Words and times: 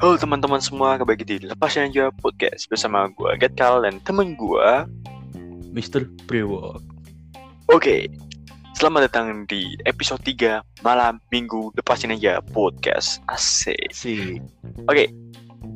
Halo 0.00 0.16
teman-teman 0.16 0.64
semua, 0.64 0.96
kembali 0.96 1.28
di 1.28 1.36
Lepasnya 1.44 1.84
Aja 1.84 2.08
Podcast 2.08 2.64
bersama 2.72 3.12
gue 3.12 3.36
Getkal 3.36 3.84
dan 3.84 4.00
temen 4.00 4.32
gue 4.32 4.68
Mr. 5.76 6.08
Brewok. 6.24 6.80
Oke, 7.68 8.08
selamat 8.80 9.12
datang 9.12 9.44
di 9.44 9.76
episode 9.84 10.24
3 10.24 10.64
malam 10.80 11.20
minggu 11.28 11.76
Lepasin 11.76 12.16
Aja 12.16 12.40
Podcast 12.40 13.20
Asik 13.28 13.92
Si 13.92 14.40
Oke, 14.88 15.12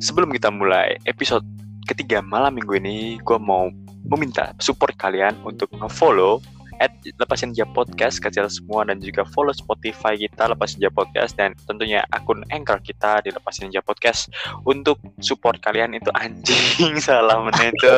sebelum 0.01 0.33
kita 0.33 0.49
mulai 0.49 0.97
episode 1.05 1.45
ketiga 1.85 2.25
malam 2.25 2.57
minggu 2.57 2.81
ini 2.81 3.21
Gue 3.21 3.37
mau 3.37 3.69
meminta 4.09 4.57
support 4.57 4.97
kalian 4.97 5.37
untuk 5.45 5.69
nge-follow 5.77 6.41
at 6.79 6.91
Lepasin 7.19 7.55
Aja 7.55 7.65
Podcast. 7.69 8.19
Kecil 8.19 8.47
semua 8.51 8.83
dan 8.87 8.99
juga 8.99 9.23
follow 9.31 9.53
Spotify 9.53 10.17
kita 10.19 10.49
Lepasin 10.51 10.83
Aja 10.83 10.91
Podcast. 10.91 11.33
Dan 11.37 11.55
tentunya 11.67 12.03
akun 12.11 12.43
Anchor 12.51 12.79
kita 12.83 13.23
di 13.23 13.31
Lepasin 13.31 13.71
Aja 13.71 13.81
Podcast. 13.83 14.31
Untuk 14.67 14.99
support 15.21 15.59
kalian 15.63 15.95
itu 15.95 16.09
anjing 16.17 16.99
salah 17.05 17.39
itu 17.61 17.95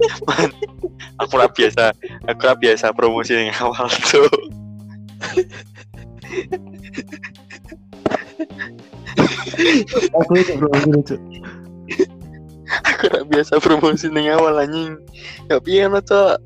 aku 1.20 1.34
lah 1.36 1.50
biasa 1.50 1.92
aku 2.24 2.42
lah 2.46 2.56
biasa 2.56 2.94
promosi 2.96 3.36
yang 3.36 3.52
awal 3.60 3.88
tuh. 4.08 4.30
Aku 10.24 10.32
itu 10.38 10.52
bro 10.56 10.70
itu. 10.72 11.16
aku 12.86 13.04
lah 13.12 13.22
biasa 13.28 13.58
promosi 13.60 14.08
yang 14.08 14.40
awal 14.40 14.56
anjing. 14.62 14.96
Ya 15.50 15.58
piye 15.60 15.84
tuh 16.06 16.38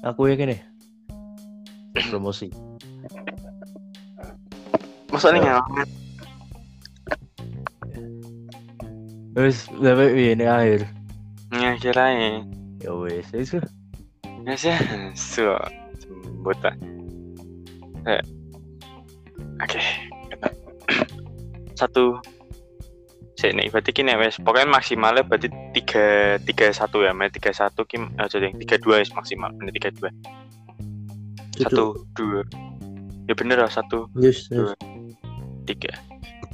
Aku 0.00 0.32
yakin 0.32 0.56
deh. 0.56 0.60
Promosi. 2.08 2.48
nih 5.34 5.40
ngalamin 5.42 5.88
Wes, 9.36 9.68
sampai 9.70 10.32
ini 10.34 10.46
akhir. 10.46 10.80
ya 11.54 11.74
kira 11.78 12.06
Ya 12.80 12.90
wes, 12.94 13.26
itu. 13.34 13.58
ya 14.46 14.54
sih 14.56 14.72
so 15.14 15.54
buta 16.40 16.72
oke. 19.60 19.80
Satu 21.76 22.16
nih 23.48 23.72
berarti 23.72 23.96
kini 23.96 24.12
wes 24.20 24.36
pokoknya 24.36 24.68
maksimalnya 24.68 25.24
berarti 25.24 25.48
tiga 25.72 26.36
tiga 26.44 26.68
satu 26.68 27.00
ya 27.00 27.16
mana 27.16 27.32
tiga 27.32 27.48
satu 27.56 27.88
kim 27.88 28.12
eh, 28.20 28.28
jadi 28.28 28.52
tiga 28.60 28.76
dua 28.76 29.00
maksimal 29.16 29.48
ini 29.64 29.72
tiga 29.72 29.88
dua 29.96 30.12
satu 31.56 32.04
dua 32.12 32.44
ya 33.24 33.32
bener 33.32 33.64
lah 33.64 33.72
satu 33.72 34.04
Yes, 34.20 34.52
Dua. 34.52 34.76
tiga 35.64 35.96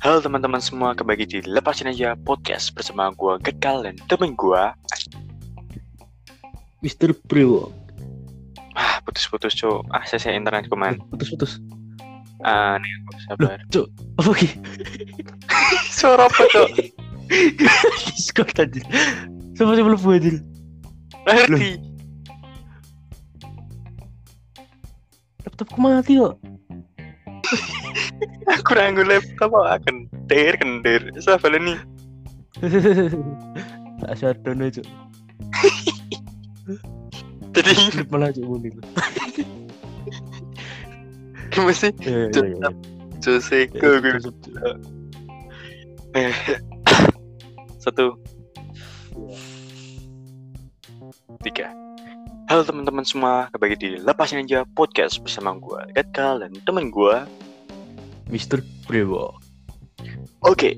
Halo 0.05 0.21
teman-teman 0.21 0.61
semua, 0.61 0.93
kembali 0.93 1.25
di 1.25 1.41
Lepasin 1.49 1.89
Aja 1.89 2.13
Podcast 2.21 2.77
bersama 2.77 3.09
gua 3.17 3.41
Gekal 3.41 3.81
dan 3.81 3.97
temen 4.13 4.37
gua 4.37 4.77
Mr. 6.85 7.17
Brewok. 7.27 7.73
Ah, 8.77 9.01
putus-putus 9.09 9.57
cuk 9.57 9.89
Ah, 9.89 10.05
saya, 10.05 10.21
saya 10.21 10.37
internet 10.37 10.69
ke 10.69 10.77
mana 10.77 11.01
Putus-putus. 11.09 11.57
Ah, 12.45 12.77
nih 12.77 12.91
aku 13.01 13.11
sabar 13.25 13.59
cuk. 13.73 13.87
Apa 14.21 14.31
ki? 14.37 14.49
Suara 15.97 16.29
apa 16.29 16.43
cuk? 16.53 16.69
Skor 18.29 18.49
tadi. 18.53 18.85
Sama 19.57 19.73
sih 19.73 19.85
belum 19.85 20.01
buatin. 20.01 20.37
Ngerti 21.27 21.81
Laptopku 25.47 25.79
mati 25.81 26.21
kok. 26.21 26.35
Aku 28.59 28.75
nanggu 28.75 29.07
laptop 29.07 29.55
akan 29.55 30.11
kendir 30.11 30.55
kendir 30.59 31.03
Sabar 31.23 31.55
nih 31.55 31.79
Tak 34.03 34.13
shutdown 34.19 34.67
aja. 34.67 34.83
Jadi 37.55 37.73
Klip 37.95 38.09
malah 38.13 38.29
cuk 38.35 38.45
muni. 38.45 38.69
Gimana 41.57 41.73
sih? 41.73 41.93
Ya 42.05 42.29
ya 42.29 42.33
Cuk, 42.37 42.45
ya. 42.45 42.69
Joseko 43.25 43.89
gue 44.05 44.21
Satu 47.81 48.21
Tiga 51.41 51.73
Halo 52.47 52.63
teman-teman 52.63 53.03
semua, 53.03 53.49
kembali 53.51 53.75
di 53.81 53.91
Lepasin 54.05 54.45
Aja 54.45 54.69
Podcast 54.77 55.19
bersama 55.25 55.57
gue 55.57 55.81
Gatkal 55.97 56.45
dan 56.45 56.53
temen 56.63 56.93
gue 56.93 57.25
Mr. 58.31 58.61
Brewok. 58.87 59.39
Oke, 60.43 60.75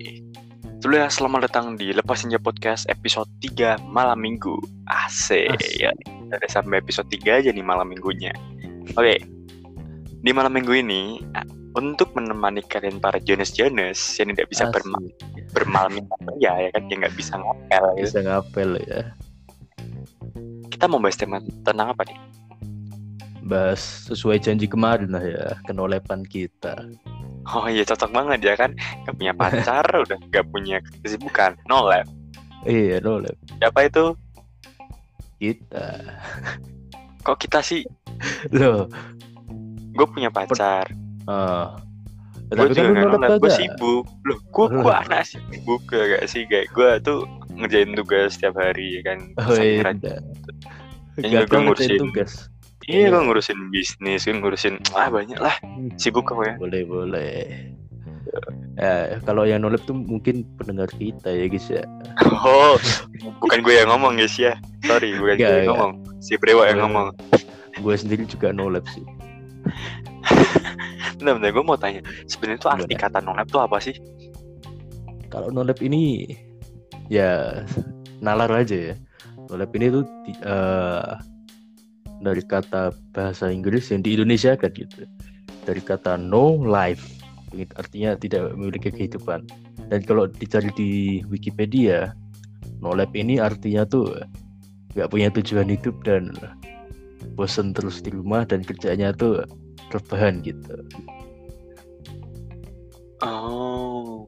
ya 0.84 1.08
selamat 1.10 1.50
datang 1.50 1.74
di 1.74 1.90
Lepasin 1.90 2.30
Aja 2.30 2.40
Podcast 2.40 2.86
episode 2.86 3.28
3 3.42 3.82
malam 3.90 4.16
minggu 4.22 4.56
Asik, 4.86 5.58
Asik. 5.58 5.82
ya 5.82 5.90
Udah 6.30 6.38
sampai 6.48 6.80
episode 6.80 7.10
3 7.10 7.42
aja 7.44 7.50
nih 7.50 7.64
malam 7.66 7.90
minggunya 7.90 8.32
Oke, 8.96 9.20
di 10.18 10.30
malam 10.34 10.50
minggu 10.54 10.74
ini 10.74 11.22
Untuk 11.78 12.10
menemani 12.18 12.64
kalian 12.66 12.98
para 12.98 13.22
Jonas-Jonas 13.22 14.18
Yang 14.18 14.28
tidak 14.34 14.46
bisa 14.50 14.64
berma 14.72 14.98
bermalam 15.54 15.94
ya, 16.42 16.58
ya 16.58 16.68
kan 16.74 16.90
Yang 16.90 16.98
nggak 17.06 17.16
bisa 17.16 17.34
ngapel 17.38 17.84
gitu. 17.94 18.04
Bisa 18.06 18.20
ngapel 18.26 18.70
ya. 18.82 19.00
Kita 20.68 20.84
mau 20.90 20.98
bahas 20.98 21.18
tema 21.18 21.38
tentang 21.64 21.94
apa 21.94 22.02
nih? 22.06 22.18
Bahas 23.46 24.10
sesuai 24.10 24.42
janji 24.42 24.66
kemarin 24.66 25.10
lah 25.14 25.22
ya. 25.22 25.46
Kenolepan 25.70 26.26
kita. 26.26 26.82
Oh 27.48 27.64
iya 27.64 27.80
cocok 27.80 28.12
banget 28.12 28.44
ya 28.44 28.54
kan 28.60 28.76
Gak 29.08 29.16
punya 29.16 29.32
pacar, 29.32 29.86
udah 30.04 30.20
gak 30.28 30.44
punya 30.52 30.84
kesibukan 31.00 31.56
No 31.64 31.88
lab 31.88 32.04
Iya, 32.66 32.98
nolep. 32.98 33.38
Siapa 33.62 33.86
itu? 33.86 34.18
Kita. 35.38 35.86
Kok 37.22 37.38
kita 37.38 37.62
sih? 37.62 37.86
Loh, 38.50 38.90
Gue 39.98 40.06
punya 40.06 40.30
pacar. 40.30 40.86
Ah. 41.26 41.74
gue 42.48 42.72
juga 42.72 42.88
lu 42.88 42.94
nggak 42.96 43.10
nolak 43.12 43.30
gue 43.42 43.50
sibuk. 43.52 44.04
Loh 44.24 44.38
gue 44.40 44.66
gue 44.70 44.94
anak 44.94 45.26
sibuk 45.26 45.82
gak 45.90 46.24
sih? 46.30 46.46
Kayak 46.48 46.72
gue 46.72 46.90
tuh 47.04 47.18
ngerjain 47.52 47.92
tugas 47.92 48.38
setiap 48.38 48.56
hari 48.56 49.02
ya 49.02 49.12
kan? 49.12 49.18
Oh 49.42 49.58
iya. 49.58 49.92
Gak 49.92 50.22
Iya, 51.18 51.50
gue 51.50 51.58
ngurusin 51.58 51.98
tugas. 51.98 52.46
iya 52.88 53.12
gue 53.12 53.20
ngurusin 53.20 53.68
bisnis 53.74 54.24
gue 54.24 54.38
ngurusin 54.38 54.80
ah 54.96 55.10
banyak 55.10 55.36
lah. 55.36 55.58
Sibuk 56.00 56.30
kau 56.30 56.40
ya. 56.40 56.56
Boleh, 56.56 56.86
boleh. 56.86 57.68
Ya, 58.78 59.18
kalau 59.26 59.42
yang 59.48 59.66
nolep 59.66 59.82
tuh 59.84 59.96
mungkin 59.96 60.46
pendengar 60.56 60.86
kita 60.94 61.32
ya 61.34 61.50
guys 61.50 61.66
ya. 61.66 61.82
oh 62.22 62.78
bukan 63.42 63.58
gue 63.60 63.74
yang 63.74 63.90
ngomong 63.90 64.16
guys 64.16 64.38
ya. 64.38 64.54
Sorry 64.86 65.18
bukan 65.18 65.36
gue 65.36 65.56
yang 65.66 65.68
ngomong. 65.74 65.92
Si 66.22 66.38
Brewa 66.38 66.70
yang 66.70 66.86
ngomong. 66.86 67.12
Gue 67.82 67.94
sendiri 67.98 68.24
juga 68.24 68.54
nolep 68.54 68.86
sih. 68.94 69.02
bener 71.18 71.32
bener 71.40 71.50
gue 71.50 71.64
mau 71.64 71.78
tanya 71.78 72.02
sebenarnya 72.30 72.58
tuh 72.62 72.70
arti 72.70 72.94
kata 72.94 73.18
nolep 73.22 73.46
tuh 73.50 73.62
apa 73.62 73.78
sih 73.82 73.96
Kalau 75.28 75.52
nolep 75.52 75.76
ini 75.84 76.24
ya 77.12 77.64
nalar 78.24 78.48
aja 78.52 78.92
ya. 78.92 78.94
Nolep 79.48 79.72
ini 79.76 79.86
tuh 79.92 80.04
di- 80.24 80.40
eh, 80.40 81.10
dari 82.20 82.42
kata 82.42 82.92
bahasa 83.14 83.48
Inggris 83.52 83.92
yang 83.92 84.04
di 84.04 84.16
Indonesia 84.18 84.56
kan 84.56 84.72
gitu. 84.72 85.04
Dari 85.64 85.84
kata 85.84 86.16
no 86.16 86.56
life, 86.64 87.04
artinya 87.76 88.16
tidak 88.16 88.56
memiliki 88.56 88.88
kehidupan. 88.88 89.44
Dan 89.88 90.00
kalau 90.04 90.28
dicari 90.28 90.72
di 90.76 91.20
Wikipedia, 91.28 92.12
no 92.80 92.92
life 92.96 93.12
ini 93.12 93.36
artinya 93.36 93.84
tuh 93.84 94.16
nggak 94.96 95.08
punya 95.12 95.28
tujuan 95.32 95.68
hidup 95.68 95.96
dan 96.04 96.32
bosen 97.36 97.76
terus 97.76 98.00
di 98.00 98.10
rumah 98.10 98.48
dan 98.48 98.64
kerjanya 98.64 99.12
tuh 99.12 99.44
rebahan 99.88 100.40
gitu. 100.42 100.74
oh 103.18 104.26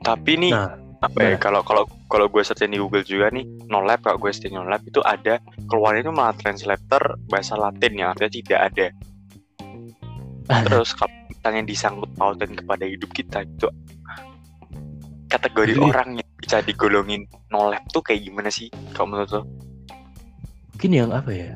tapi 0.00 0.36
nih 0.36 0.52
Nah, 0.52 0.74
apa 1.00 1.16
ya 1.16 1.36
kalau 1.40 1.64
kalau 1.64 1.88
kalau 2.12 2.28
gue 2.28 2.44
searching 2.44 2.76
di 2.76 2.80
Google 2.80 3.00
juga 3.00 3.32
nih 3.32 3.44
no 3.72 3.80
lab 3.80 4.04
kalau 4.04 4.20
gue 4.20 4.28
searching 4.32 4.52
no 4.52 4.68
lab 4.68 4.84
itu 4.84 5.00
ada 5.00 5.40
keluarnya 5.64 6.04
itu 6.04 6.12
malah 6.12 6.36
translator 6.36 7.16
bahasa 7.32 7.56
Latin 7.56 7.96
yang 7.96 8.12
artinya 8.12 8.32
tidak 8.36 8.60
ada 8.68 8.86
terus 10.68 10.92
kalau 10.92 11.08
misalnya 11.32 11.62
disangkut 11.64 12.10
pautan 12.20 12.52
kepada 12.52 12.84
hidup 12.84 13.08
kita 13.16 13.48
itu 13.48 13.68
kategori 15.30 15.72
Jadi- 15.78 15.84
orang 15.88 16.08
yang 16.20 16.28
bisa 16.36 16.60
digolongin 16.60 17.24
no 17.48 17.72
lab 17.72 17.80
tuh 17.88 18.04
kayak 18.04 18.28
gimana 18.28 18.52
sih 18.52 18.68
kalau 18.92 19.16
menurut 19.16 19.30
lo 19.32 19.42
mungkin 20.76 20.90
yang 20.96 21.12
apa 21.12 21.28
ya? 21.32 21.52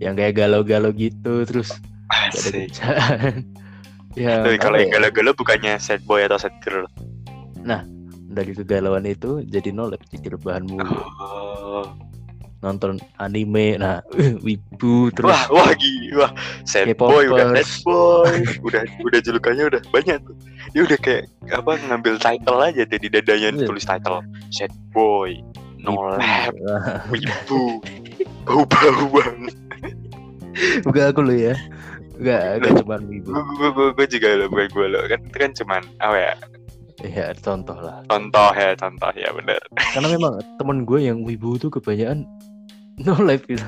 Yang 0.00 0.14
kayak 0.16 0.34
galau-galau 0.40 0.90
gitu 0.96 1.44
terus 1.44 1.76
Asik. 2.10 2.74
ya, 4.18 4.42
Tapi 4.42 4.58
kalau 4.58 4.80
yang 4.80 4.90
ya? 4.90 4.94
galau-galau 4.98 5.36
bukannya 5.36 5.76
sad 5.78 6.02
boy 6.08 6.24
atau 6.26 6.40
sad 6.40 6.56
girl 6.64 6.88
dari 8.30 8.54
kegalauan 8.54 9.04
itu 9.04 9.42
jadi 9.42 9.74
nolep 9.74 9.98
jadi 10.08 10.38
rebahan 10.38 10.62
mulu. 10.64 10.86
oh 11.18 11.84
nonton 12.60 13.00
anime 13.18 13.74
nah 13.80 14.04
wibu 14.46 15.10
terus 15.16 15.32
Wah, 15.32 15.44
wah 15.48 15.72
gila. 15.74 16.28
Wah, 16.28 16.32
sad 16.62 16.92
boy 16.94 17.26
udah 17.26 17.56
sad 17.58 17.68
boy. 17.82 18.32
Udah 18.68 18.84
udah 19.00 19.20
julukannya 19.24 19.64
udah 19.72 19.80
banyak 19.88 20.20
tuh. 20.20 20.36
Dia 20.76 20.82
udah 20.84 20.98
kayak 21.00 21.24
apa 21.56 21.80
ngambil 21.88 22.20
title 22.20 22.60
aja 22.60 22.84
deh 22.84 23.00
di 23.00 23.08
dadanya 23.08 23.56
Iya. 23.56 23.64
tulis 23.64 23.84
title 23.88 24.20
sad 24.52 24.68
boy, 24.92 25.40
no 25.80 25.96
wibu. 25.96 26.20
Nah, 26.20 26.44
wibu. 27.08 27.80
Bau-bau 28.44 29.08
banget. 29.08 29.56
Bukan 30.86 31.04
aku 31.10 31.20
lo 31.24 31.34
ya 31.34 31.54
Enggak, 32.20 32.60
enggak 32.60 32.72
cuma 32.84 32.96
wibu. 33.00 33.32
Gue 33.32 33.42
gue 33.56 33.68
gue 33.72 33.88
gue 33.96 34.06
juga 34.12 34.28
lo, 34.36 34.44
gue 34.52 34.64
gue 34.68 34.86
lo 34.92 35.00
kan 35.08 35.20
itu 35.24 35.36
kan 35.40 35.50
cuman 35.56 35.82
apa 36.04 36.16
ya 36.20 36.34
Ya, 37.00 37.32
contoh 37.32 37.80
lah. 37.80 38.04
contoh 38.12 38.52
ya 38.52 38.76
contoh 38.76 39.08
ya 39.16 39.32
bener. 39.32 39.56
Karena 39.96 40.08
memang 40.12 40.36
temen 40.60 40.84
gue 40.84 41.00
yang 41.00 41.24
wibu 41.24 41.56
tuh 41.56 41.72
kebanyakan 41.72 42.28
no 43.00 43.16
life 43.24 43.40
gitu. 43.48 43.64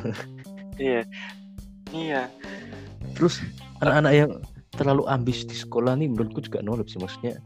Iya, 0.76 1.00
iya. 1.96 2.28
Terus 3.16 3.40
anak-anak 3.80 4.12
yang 4.12 4.30
terlalu 4.76 5.08
ambis 5.08 5.48
di 5.48 5.56
sekolah 5.56 5.96
nih 5.96 6.12
menurutku 6.12 6.44
juga 6.44 6.60
no 6.60 6.76
life 6.76 6.92
sih 6.92 7.00
maksudnya. 7.00 7.40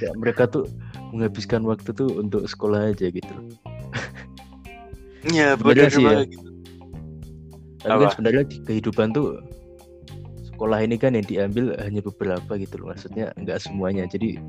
Ya, 0.00 0.12
mereka 0.16 0.48
tuh 0.48 0.64
menghabiskan 1.12 1.60
waktu 1.68 1.92
tuh 1.92 2.16
untuk 2.16 2.48
sekolah 2.48 2.88
aja 2.92 3.12
gitu. 3.12 3.34
Iya, 5.28 5.60
bener 5.60 5.88
sih 5.92 6.04
ya. 6.04 6.24
gitu. 6.24 6.45
Tapi 7.86 8.02
kan 8.02 8.10
sebenarnya 8.12 8.44
di 8.46 8.56
kehidupan 8.66 9.06
tuh 9.14 9.40
sekolah 10.52 10.78
ini 10.82 10.96
kan 10.96 11.12
yang 11.14 11.26
diambil 11.26 11.76
hanya 11.78 12.00
beberapa 12.00 12.56
gitu 12.56 12.80
loh. 12.80 12.92
Maksudnya 12.92 13.30
nggak 13.36 13.60
semuanya. 13.60 14.08
Jadi 14.08 14.40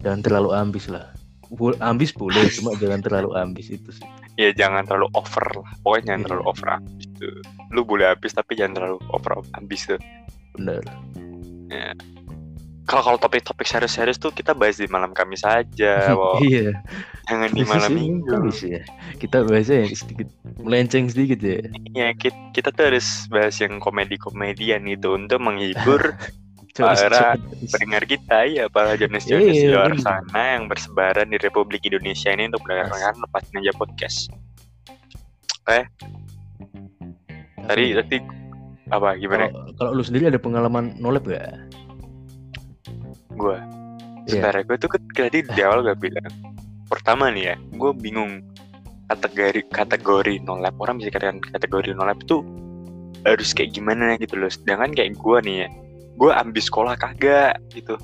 jangan 0.00 0.20
terlalu 0.24 0.50
ambis 0.54 0.86
lah. 0.88 1.10
Ambis 1.78 2.10
boleh, 2.16 2.48
cuma 2.50 2.74
jangan 2.82 3.04
terlalu 3.04 3.30
ambis 3.36 3.70
itu 3.70 3.90
sih. 3.92 4.06
Ya 4.34 4.50
jangan 4.50 4.82
terlalu 4.88 5.06
over 5.14 5.44
lah. 5.62 5.70
Pokoknya 5.86 6.02
jangan 6.14 6.18
Iya. 6.18 6.26
terlalu 6.26 6.44
over 6.50 6.68
ambis 6.80 7.06
tuh. 7.20 7.36
Lu 7.70 7.80
boleh 7.86 8.06
habis 8.10 8.32
tapi 8.34 8.52
jangan 8.58 8.72
terlalu 8.82 8.98
over 9.12 9.32
ambis 9.54 9.86
tuh. 9.86 10.00
Bener. 10.58 10.82
Kalau 12.84 13.00
kalau 13.00 13.18
topik-topik 13.18 13.64
serius-serius 13.64 14.20
tuh 14.20 14.28
kita 14.28 14.52
bahas 14.52 14.76
di 14.76 14.84
malam 14.92 15.16
Kamis 15.16 15.40
saja. 15.40 16.12
Wow. 16.12 16.40
iya. 16.48 16.76
Jangan 17.28 17.50
di 17.56 17.62
malam 17.64 17.90
minggu. 17.96 18.28
Kamis 18.28 18.60
ya. 18.60 18.84
Kita 19.16 19.40
bahasnya 19.44 19.88
yang 19.88 19.94
sedikit 19.96 20.28
melenceng 20.60 21.08
sedikit 21.08 21.40
ya. 21.40 21.64
Ya 21.96 22.08
kita, 22.12 22.36
kita 22.52 22.68
tuh 22.76 22.92
harus 22.92 23.06
bahas 23.32 23.56
yang 23.56 23.80
komedi-komedian 23.80 24.84
itu 24.84 25.16
untuk 25.16 25.40
menghibur 25.40 26.12
Para 26.74 27.38
pendengar 27.70 28.02
kita 28.02 28.50
ya 28.50 28.66
para 28.66 28.98
di 28.98 29.06
Iya, 29.06 29.78
luar 29.78 29.94
bener. 29.94 30.02
sana 30.02 30.58
yang 30.58 30.66
bersebaran 30.66 31.30
di 31.30 31.38
Republik 31.38 31.86
Indonesia 31.86 32.34
ini 32.34 32.50
untuk 32.50 32.66
mendengarkan 32.66 33.14
lepasin 33.22 33.62
aja 33.62 33.72
podcast. 33.78 34.18
Tadi 37.64 37.94
tadi 37.94 38.16
apa 38.90 39.14
gimana? 39.14 39.54
Kalau, 39.54 39.70
kalau 39.78 39.90
lu 39.94 40.02
sendiri 40.02 40.34
ada 40.34 40.40
pengalaman 40.42 40.98
nolep 40.98 41.30
gak? 41.30 41.54
Gue 43.34 43.58
Iya. 44.24 44.40
sebentar 44.40 44.54
gue 44.64 44.76
tuh 44.78 44.88
tadi 45.12 45.38
di 45.44 45.60
awal 45.60 45.84
gak 45.84 46.00
bilang. 46.00 46.32
Pertama 46.88 47.28
nih 47.28 47.52
ya, 47.52 47.56
gue 47.70 47.90
bingung 47.92 48.40
kategori 49.04 49.68
kategori 49.68 50.40
nolep 50.40 50.72
orang 50.80 50.96
bisa 50.96 51.12
katakan 51.12 51.44
kategori 51.44 51.92
nolep 51.92 52.24
itu 52.24 52.40
harus 53.24 53.52
kayak 53.52 53.72
gimana 53.72 54.16
gitu 54.16 54.36
loh. 54.36 54.48
Sedangkan 54.48 54.92
kayak 54.92 55.12
gue 55.14 55.38
nih 55.44 55.56
ya, 55.60 55.68
gue 56.14 56.30
ambis 56.32 56.68
sekolah 56.68 56.96
kagak 56.96 57.60
gitu. 57.70 58.00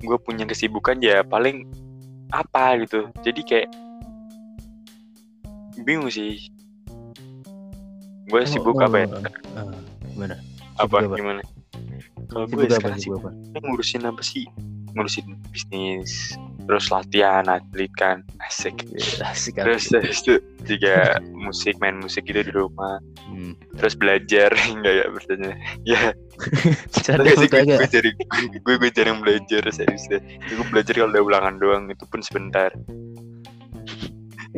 Gue 0.00 0.16
punya 0.16 0.44
kesibukan 0.44 0.96
ya 1.00 1.20
paling 1.20 1.68
apa 2.30 2.80
gitu. 2.80 3.08
Jadi 3.20 3.40
kayak 3.44 3.68
bingung 5.82 6.08
sih. 6.08 6.48
Gue 8.28 8.44
Kalau 8.44 8.52
sibuk 8.52 8.76
mau- 8.76 8.86
apa 8.86 8.96
ya? 8.98 9.06
Ah, 9.56 9.64
gimana? 10.06 10.34
Apa 10.76 10.96
sibuk 10.96 11.08
apa? 11.08 11.16
gimana? 11.16 11.42
Kalau 12.28 12.44
gue 12.44 12.68
Sibuk 12.68 12.76
sekarang 12.76 13.00
Sibuk 13.00 13.20
apa? 13.24 13.30
ngurusin 13.64 14.02
apa 14.04 14.22
sih? 14.22 14.44
Ngurusin 14.96 15.36
bisnis, 15.52 16.36
terus 16.64 16.88
latihan 16.92 17.44
atlet 17.48 17.92
kan, 17.96 18.24
asik. 18.44 18.84
Ya, 18.92 19.32
Asik 19.32 19.60
kan? 19.60 19.64
Terus 19.68 19.88
terus 19.88 20.18
tuh 20.24 20.38
juga 20.64 21.20
musik 21.32 21.76
main 21.80 21.96
musik 22.00 22.28
gitu 22.28 22.44
di 22.44 22.52
rumah. 22.52 23.00
Hmm. 23.28 23.56
Terus 23.80 23.94
belajar 23.96 24.52
enggak 24.76 24.94
ya 25.00 25.04
bertanya. 25.12 25.52
Ya, 25.84 26.02
sih 27.36 27.48
gue, 27.48 27.48
kagak? 27.48 27.78
gue 27.84 27.88
cari 27.88 28.10
gue 28.64 28.74
gue 28.80 28.90
jarang 28.92 29.20
belajar 29.24 29.62
serius 29.72 30.04
deh. 30.08 30.20
Gue 30.48 30.66
belajar 30.68 30.92
kalau 30.96 31.12
udah 31.12 31.24
ulangan 31.24 31.54
doang 31.60 31.84
itu 31.88 32.04
pun 32.08 32.20
sebentar. 32.20 32.72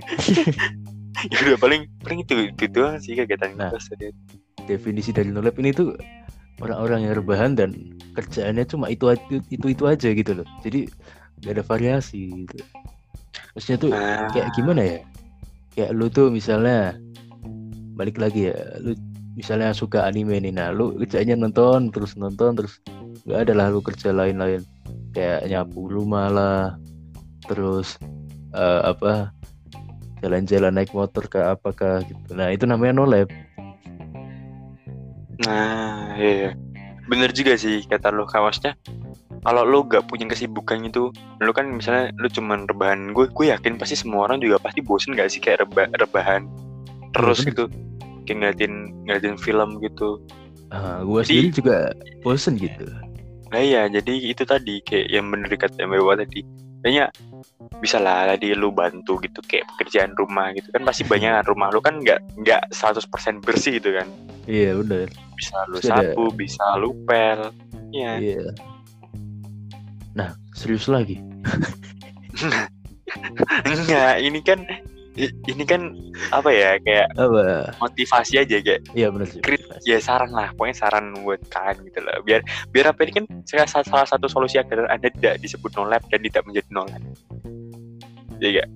ya 1.31 1.37
udah 1.47 1.59
paling 1.61 1.91
paling 2.01 2.23
itu 2.25 2.49
itu 2.49 2.65
doang 2.71 2.97
sih 3.03 3.19
kegiatan 3.19 3.53
Nah. 3.59 3.71
Definisi 4.65 5.11
dari 5.11 5.35
nolep 5.35 5.59
ini 5.59 5.75
tuh 5.75 5.99
orang-orang 6.61 7.09
yang 7.09 7.15
rebahan 7.17 7.53
dan 7.57 7.73
kerjaannya 8.15 8.65
cuma 8.69 8.93
itu 8.93 9.09
itu 9.13 9.41
itu, 9.49 9.67
itu 9.73 9.85
aja 9.89 10.09
gitu 10.13 10.33
loh. 10.41 10.47
Jadi 10.61 10.87
gak 11.45 11.53
ada 11.57 11.65
variasi 11.65 12.47
gitu. 12.47 12.65
Maksudnya 13.57 13.79
tuh 13.81 13.91
kayak 14.37 14.49
gimana 14.55 14.81
ya? 14.85 14.99
Kayak 15.75 15.91
lu 15.97 16.07
tuh 16.13 16.29
misalnya 16.29 16.95
balik 17.97 18.17
lagi 18.21 18.53
ya, 18.53 18.57
lu 18.81 18.97
misalnya 19.37 19.73
suka 19.73 20.05
anime 20.05 20.37
nih, 20.43 20.53
nah 20.53 20.69
lu 20.73 20.97
kerjanya 21.01 21.37
nonton 21.39 21.89
terus 21.95 22.17
nonton 22.17 22.57
terus 22.57 22.81
nggak 23.25 23.41
ada 23.49 23.53
lah 23.57 23.67
lu 23.73 23.81
kerja 23.81 24.13
lain-lain 24.13 24.65
kayak 25.13 25.47
nyapu 25.49 25.89
rumah 25.89 26.29
lah, 26.29 26.63
terus 27.47 27.97
eh, 28.53 28.81
apa 28.85 29.31
jalan-jalan 30.21 30.73
naik 30.77 30.93
motor 30.93 31.25
ke 31.29 31.41
apakah 31.41 32.05
gitu. 32.05 32.37
Nah 32.37 32.53
itu 32.53 32.69
namanya 32.69 32.93
no 33.01 33.05
lab. 33.09 33.29
Nah, 35.47 36.15
iya. 36.17 36.53
Bener 37.09 37.33
juga 37.33 37.57
sih 37.57 37.83
kata 37.85 38.13
lo 38.13 38.29
kawasnya. 38.29 38.77
Kalau 39.41 39.65
lo 39.65 39.89
gak 39.89 40.05
punya 40.05 40.29
kesibukan 40.29 40.85
itu, 40.85 41.09
lo 41.41 41.51
kan 41.57 41.73
misalnya 41.73 42.13
lo 42.21 42.29
cuman 42.29 42.69
rebahan, 42.69 43.17
gue 43.17 43.25
gue 43.33 43.47
yakin 43.49 43.81
pasti 43.81 43.97
semua 43.97 44.29
orang 44.29 44.45
juga 44.45 44.61
pasti 44.61 44.85
bosen 44.85 45.17
gak 45.17 45.33
sih 45.33 45.41
kayak 45.41 45.65
reba, 45.65 45.89
rebahan 45.97 46.45
terus 47.11 47.43
gitu, 47.43 47.67
kayak 48.29 48.37
ngeliatin 48.37 48.73
ngeliatin 49.09 49.37
film 49.41 49.81
gitu. 49.81 50.21
Ah, 50.71 51.03
gua 51.03 51.25
Jadi- 51.27 51.51
sendiri 51.51 51.51
juga 51.51 51.77
bosen 52.23 52.55
gitu. 52.61 52.87
Nah 53.51 53.59
iya, 53.59 53.91
jadi 53.91 54.15
itu 54.31 54.47
tadi 54.47 54.79
kayak 54.87 55.11
yang 55.11 55.27
bener 55.27 55.51
kata 55.51 55.83
Mbak 55.83 55.99
Bawa 55.99 56.15
tadi. 56.23 56.47
Kayaknya 56.81 57.11
bisa 57.83 57.99
lah 57.99 58.29
tadi 58.31 58.53
lu 58.55 58.71
bantu 58.71 59.19
gitu 59.25 59.41
kayak 59.45 59.67
pekerjaan 59.75 60.13
rumah 60.15 60.53
gitu 60.53 60.69
kan 60.71 60.85
pasti 60.85 61.03
banyak 61.03 61.33
kan 61.33 61.45
rumah 61.49 61.73
lu 61.73 61.81
kan 61.81 61.97
nggak 61.97 62.21
nggak 62.41 62.63
100% 62.73 63.41
bersih 63.41 63.81
gitu 63.81 63.97
kan 63.97 64.05
Iya 64.45 64.77
bener. 64.85 65.09
Bisa 65.41 65.57
lu 65.67 65.81
ada- 65.81 65.89
sapu 66.13 66.25
bisa 66.37 66.65
lu 66.77 66.93
pel 67.09 67.41
Iya. 67.91 68.13
Iya. 68.21 68.45
Nah 70.15 70.31
serius 70.53 70.87
lagi. 70.87 71.17
Enggak, 73.67 74.15
ini 74.23 74.39
kan 74.45 74.61
ini 75.21 75.65
kan 75.67 75.91
apa 76.31 76.49
ya 76.55 76.79
kayak 76.81 77.11
Apa? 77.19 77.75
motivasi 77.83 78.39
aja 78.39 78.57
kayak 78.63 78.87
Iya 78.95 79.11
sih. 79.27 79.43
Krit, 79.43 79.59
ya 79.83 79.99
saran 79.99 80.31
lah 80.31 80.55
pokoknya 80.55 80.77
saran 80.79 81.13
buat 81.27 81.43
kalian 81.51 81.83
gitu 81.83 81.99
loh 81.99 82.15
biar 82.23 82.41
biar 82.71 82.95
apa 82.95 83.01
ini 83.03 83.13
kan 83.19 83.25
salah, 83.45 83.67
salah 83.83 84.07
satu 84.07 84.31
solusi 84.31 84.57
agar 84.57 84.87
anda 84.87 85.11
tidak 85.11 85.43
disebut 85.43 85.75
no 85.75 85.91
lab 85.91 86.01
dan 86.09 86.23
tidak 86.23 86.47
menjadi 86.47 86.69
no 86.71 86.87
lab 86.87 87.03
ya 88.39 88.49
gak? 88.63 88.69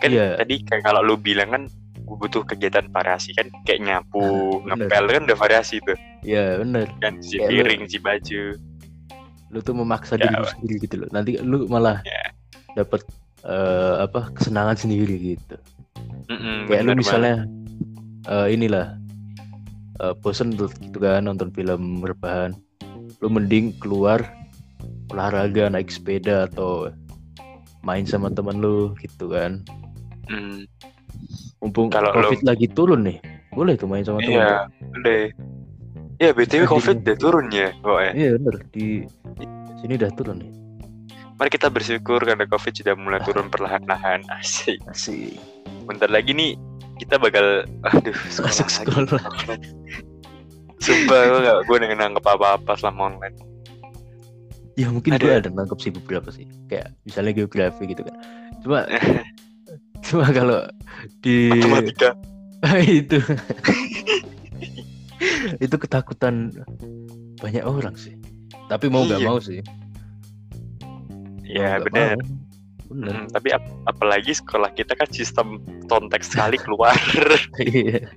kan 0.00 0.08
Iya. 0.14 0.26
tadi 0.38 0.54
kayak 0.64 0.82
kalau 0.86 1.02
lu 1.02 1.18
bilang 1.18 1.50
kan 1.50 1.62
gue 2.10 2.18
butuh 2.18 2.42
kegiatan 2.42 2.90
variasi 2.90 3.30
kan 3.32 3.46
kayak 3.62 3.80
nyapu 3.80 4.18
Ah, 4.66 4.74
bener. 4.74 4.90
ngepel 4.90 5.04
kan 5.08 5.22
udah 5.24 5.38
variasi 5.38 5.78
tuh 5.80 5.94
Iya 6.20 6.58
bener. 6.58 6.90
kan 6.98 7.14
si 7.22 7.38
Kayak 7.38 7.46
lu- 7.46 7.54
piring 7.54 7.82
si 7.86 7.98
baju 7.98 8.42
Lu 9.48 9.58
tuh 9.60 9.74
memaksa 9.74 10.14
Ya, 10.14 10.26
diri 10.26 10.34
lu 10.36 10.46
sendiri 10.48 10.74
gitu 10.80 10.94
loh. 10.96 11.08
Nanti 11.10 11.34
lu 11.36 11.66
malah 11.66 11.98
Ya. 12.02 12.30
dapat 12.76 13.02
eh, 13.40 13.94
apa 14.00 14.30
kesenangan 14.30 14.76
sendiri 14.76 15.34
gitu. 15.34 15.56
Mm-mm, 16.28 16.66
Kayak 16.66 16.82
lu 16.84 16.92
misalnya 16.94 17.34
eh, 18.26 18.46
inilah 18.48 18.94
eh, 19.98 20.14
bosen 20.16 20.52
tuh 20.52 20.70
gitu 20.76 20.98
kan 20.98 21.24
nonton 21.24 21.50
film 21.50 21.98
rebahan. 21.98 22.54
Lu 23.18 23.26
mending 23.26 23.74
keluar 23.76 24.22
olahraga 25.08 25.66
naik 25.66 25.90
sepeda 25.90 26.46
atau 26.46 26.94
main 27.80 28.04
sama 28.04 28.30
temen 28.30 28.58
lu 28.58 28.94
gitu 28.98 29.26
kan. 29.26 29.66
banget. 30.24 30.68
Mumpung 31.60 31.88
Kalau 31.88 32.10
covid 32.10 32.40
lagi 32.42 32.66
turun 32.66 33.00
nih, 33.02 33.20
boleh 33.50 33.74
tuh 33.74 33.84
main 33.84 34.00
sama 34.00 34.18
temen. 34.18 34.34
iya 34.34 34.64
udah 34.94 35.16
ya 36.16 36.30
btw 36.30 36.64
covid 36.64 36.96
udah 37.00 37.16
turun 37.16 37.46
ya 37.48 37.68
pokoknya 37.78 38.12
Iya 38.14 38.28
bener 38.36 38.54
di 38.70 38.86
sini 39.76 39.92
udah 39.94 40.10
turun 40.12 40.36
nih. 40.38 40.52
mari 41.34 41.48
kita 41.48 41.66
bersyukur 41.66 42.20
karena 42.20 42.44
covid 42.44 42.72
sudah 42.74 42.92
mulai 42.94 43.20
turun 43.20 43.48
perlahan-lahan 43.48 44.20
asik 44.34 44.76
Asik. 44.84 45.40
bentar 45.84 46.06
lagi 46.06 46.30
nih 46.30 46.52
kita 46.96 47.16
bakal 47.16 47.64
aduh 47.82 48.12
sekolah 48.28 48.52
Masuk 48.52 48.66
lagi. 48.66 48.76
sekolah. 48.78 49.22
sumpah 50.78 51.20
gue 51.22 51.40
gak 51.42 51.58
gue 51.62 51.76
udah 51.78 51.88
nangkep 51.94 52.24
apa-apa 52.26 52.72
selama 52.74 53.10
online 53.10 53.36
Ya 54.74 54.88
mungkin 54.88 55.12
Ada. 55.12 55.20
gue 55.20 55.32
ada 55.34 55.50
nangkep 55.50 55.76
sih 55.76 55.92
beberapa 55.92 56.28
sih. 56.30 56.48
Kayak 56.64 56.96
misalnya 57.04 57.32
geografi 57.34 57.84
gitu 57.84 58.00
kan. 58.00 58.16
Cuma 58.64 58.88
cuma 60.10 60.26
kalau 60.28 60.66
di 61.22 61.46
matematika. 61.48 62.10
Itu. 63.00 63.16
Itu 65.56 65.76
ketakutan 65.78 66.50
banyak 67.38 67.62
orang 67.62 67.94
sih. 67.94 68.18
Tapi 68.66 68.90
mau 68.90 69.06
nggak 69.06 69.20
Iya. 69.22 69.28
mau 69.30 69.38
sih. 69.38 69.60
Ya 71.46 71.78
benar 71.80 72.18
mau. 72.18 72.26
bener. 72.90 73.14
Hmm, 73.16 73.26
tapi 73.30 73.48
ap- 73.54 73.70
apalagi 73.86 74.34
sekolah 74.34 74.74
kita 74.74 74.98
kan 74.98 75.06
sistem 75.10 75.62
kontak 75.86 76.26
sekali 76.26 76.58
keluar. 76.58 76.94
Iya. 77.62 78.10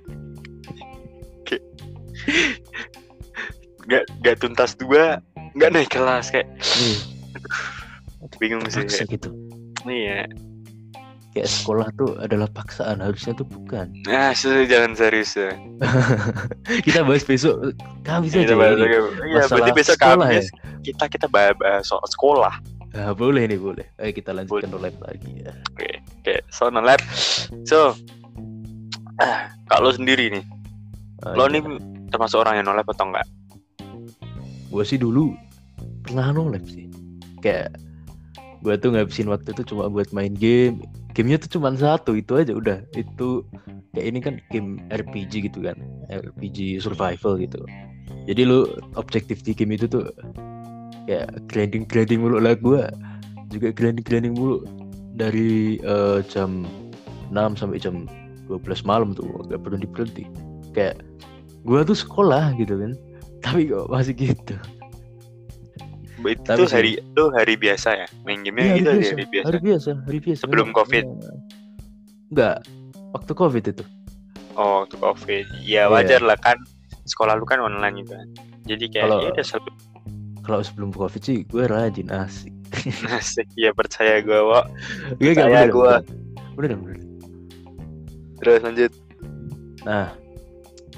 nggak 3.84 4.04
nggak 4.24 4.36
tuntas 4.40 4.72
dua 4.74 5.20
nggak 5.54 5.70
naik 5.70 5.90
kelas 5.92 6.32
kayak 6.32 6.48
Iya, 6.56 6.96
bingung 8.40 8.64
sih 8.66 8.80
kayak, 8.82 9.06
gitu. 9.12 9.28
Iya 9.84 10.24
kayak 11.34 11.50
sekolah 11.50 11.90
tuh 11.98 12.14
adalah 12.22 12.46
paksaan 12.54 13.02
harusnya 13.02 13.34
tuh 13.34 13.46
bukan. 13.50 13.90
Nah 14.06 14.30
sudah 14.38 14.64
jangan 14.70 14.94
serius 14.94 15.34
ya. 15.34 15.50
Kita 16.86 17.02
bahas 17.02 17.26
besok 17.26 17.74
ini. 17.74 18.54
lagi. 18.54 18.86
iya 18.86 19.42
Masalah 19.42 19.50
berarti 19.50 19.72
besok 19.74 19.96
sekolah 19.98 20.28
ya? 20.30 20.42
Kamis 20.46 20.48
kita 20.84 21.04
kita 21.08 21.26
bahas, 21.32 21.56
soal 21.88 22.04
sekolah. 22.12 22.54
Ah, 22.94 23.10
boleh 23.16 23.48
nih 23.48 23.58
boleh. 23.58 23.86
Ayo 23.98 24.12
kita 24.14 24.30
lanjutkan 24.36 24.70
live 24.78 25.00
lagi 25.02 25.32
ya. 25.42 25.52
Oke 25.74 26.34
so 26.52 26.70
no 26.70 26.84
lab. 26.84 27.00
So 27.66 27.96
ah, 29.18 29.50
kalau 29.72 29.90
sendiri 29.90 30.30
nih. 30.30 30.44
Ah, 31.26 31.34
lo 31.34 31.50
iya. 31.50 31.58
nih 31.58 31.62
termasuk 32.12 32.44
orang 32.44 32.62
yang 32.62 32.70
nolep 32.70 32.86
atau 32.86 33.10
enggak? 33.10 33.26
Gue 34.70 34.84
sih 34.86 35.00
dulu 35.00 35.34
pernah 36.06 36.30
nolep 36.30 36.62
sih. 36.70 36.86
Kayak 37.42 37.74
gue 38.62 38.74
tuh 38.78 38.94
ngabisin 38.94 39.26
waktu 39.32 39.50
itu 39.50 39.74
cuma 39.74 39.90
buat 39.90 40.14
main 40.14 40.32
game 40.36 40.78
gamenya 41.14 41.38
tuh 41.46 41.58
cuma 41.58 41.70
satu 41.78 42.18
itu 42.18 42.34
aja 42.34 42.52
udah. 42.52 42.82
Itu 42.92 43.46
kayak 43.94 44.06
ini 44.10 44.18
kan 44.20 44.34
game 44.50 44.82
RPG 44.90 45.48
gitu 45.48 45.64
kan. 45.64 45.78
RPG 46.10 46.82
survival 46.82 47.38
gitu. 47.38 47.62
Jadi 48.28 48.42
lu 48.44 48.68
objektif 48.98 49.40
di 49.46 49.54
game 49.54 49.78
itu 49.78 49.86
tuh 49.86 50.10
kayak 51.08 51.30
grinding 51.48 51.86
grinding 51.86 52.20
mulu 52.24 52.40
lah 52.40 52.58
gue 52.58 52.82
juga 53.48 53.70
grinding 53.70 54.04
grinding 54.04 54.34
mulu. 54.34 54.66
Dari 55.14 55.78
eh, 55.78 56.18
jam 56.26 56.66
6 57.30 57.54
sampai 57.54 57.78
jam 57.78 58.10
12 58.50 58.82
malam 58.82 59.14
tuh 59.14 59.30
gak 59.46 59.62
berhenti 59.62 59.86
berhenti 59.86 60.24
kayak 60.74 60.98
gue 61.62 61.80
tuh 61.86 61.96
sekolah 61.96 62.58
gitu 62.58 62.74
kan. 62.76 62.92
Tapi 63.40 63.70
kok 63.70 63.86
masih 63.88 64.16
gitu 64.18 64.58
itu 66.26 66.42
Tapi 66.42 66.56
tuh 66.56 66.66
sih- 66.66 66.74
hari 66.74 66.90
itu 66.96 67.22
hari 67.30 67.54
biasa 67.54 67.88
ya 67.94 68.06
main 68.22 68.40
gamenya 68.40 68.64
Iya, 68.64 68.74
gitu 68.74 68.88
aja 68.90 69.04
hari 69.10 69.24
biasa 69.26 69.44
hari 69.44 69.58
biasa, 69.60 69.90
hari 70.02 70.18
biasa. 70.20 70.40
Sebelum 70.40 70.68
COVID? 70.70 71.04
iya. 71.04 71.32
Enggak, 72.26 72.56
waktu 73.12 73.32
COVID 73.32 73.64
itu. 73.68 73.84
oh 74.54 74.86
untuk 74.86 75.02
covid 75.02 75.46
ya 75.58 75.60
Iya. 75.60 75.82
wajar 75.88 76.20
lah 76.20 76.38
kan 76.38 76.54
sekolah 77.04 77.34
lu 77.34 77.42
kan 77.42 77.58
online 77.58 78.00
gitu 78.00 78.14
kan 78.14 78.28
jadi 78.64 78.84
kayak 78.86 79.04
Kalau- 79.04 79.20
ya 79.20 79.30
udah 79.30 79.46
Kalau 80.40 80.60
sebelum 80.60 80.90
COVID 80.90 81.20
sih 81.20 81.42
gue 81.42 81.64
rajin 81.64 82.06
asik. 82.08 82.52
asik 83.10 83.48
ya 83.54 83.72
percaya 83.72 84.20
gue 84.20 84.36
Wak. 84.36 84.66
Iya 85.18 85.30
enggak 85.32 85.46
Percaya 85.48 85.66
bener. 85.66 86.02
Bener, 86.54 86.76
bener. 86.76 86.98
terus 88.36 88.60
lanjut 88.60 88.92
Nah, 89.82 90.12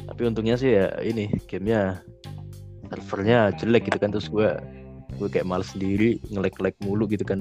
tapi 0.04 0.22
untungnya 0.22 0.54
sih 0.54 0.70
ya 0.72 0.92
ini 1.00 1.26
gamenya 1.46 2.02
servernya 2.86 3.50
jelek 3.54 3.86
gitu 3.86 3.98
kan 3.98 4.10
terus 4.10 4.26
gue 4.26 4.46
gue 5.16 5.28
kayak 5.32 5.48
males 5.48 5.72
sendiri 5.72 6.20
ngelek-ngelek 6.28 6.76
mulu 6.84 7.08
gitu 7.08 7.24
kan. 7.24 7.40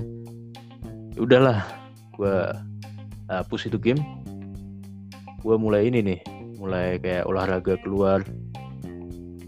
Ya 1.15 1.20
Udahlah, 1.24 1.60
gue 2.15 2.36
hapus 3.32 3.67
itu 3.67 3.77
game. 3.79 4.00
Gue 5.44 5.55
mulai 5.60 5.91
ini 5.91 6.01
nih, 6.01 6.20
mulai 6.58 6.98
kayak 6.98 7.29
olahraga 7.29 7.77
keluar 7.84 8.24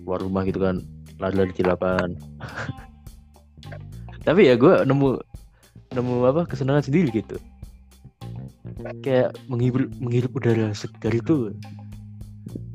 keluar 0.03 0.19
rumah 0.23 0.43
gitu 0.47 0.59
kan, 0.63 0.79
lari-lari 1.19 1.51
di 1.51 1.63
lapangan. 1.63 2.11
tapi 4.27 4.51
ya 4.51 4.59
gue 4.59 4.83
nemu 4.83 5.23
nemu 5.95 6.13
apa 6.27 6.43
kesenangan 6.47 6.83
sendiri 6.83 7.11
gitu. 7.11 7.39
Kayak 9.01 9.33
menghibur 9.49 9.89
menghirup 9.97 10.37
udara 10.37 10.71
segar 10.75 11.15
itu 11.15 11.55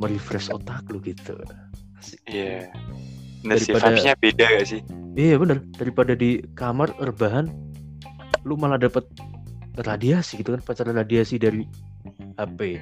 merefresh 0.00 0.50
otak 0.50 0.82
lu 0.90 0.98
gitu. 1.00 1.36
iya 2.26 2.68
Nah, 2.68 3.11
sih 3.42 3.70
Daripada- 3.70 3.86
vibes-nya 3.88 4.14
beda 4.16 4.46
gak 4.52 4.66
sih? 4.66 4.80
Iya 5.12 5.36
bener 5.36 5.58
daripada 5.72 6.12
di 6.12 6.30
kamar 6.52 6.94
rebahan 6.96 7.46
lu 8.42 8.56
malah 8.56 8.76
dapat 8.76 9.04
radiasi 9.76 10.36
gitu 10.36 10.52
kan 10.52 10.60
pacaran 10.60 10.94
radiasi 10.94 11.36
dari 11.36 11.64
HP 12.34 12.80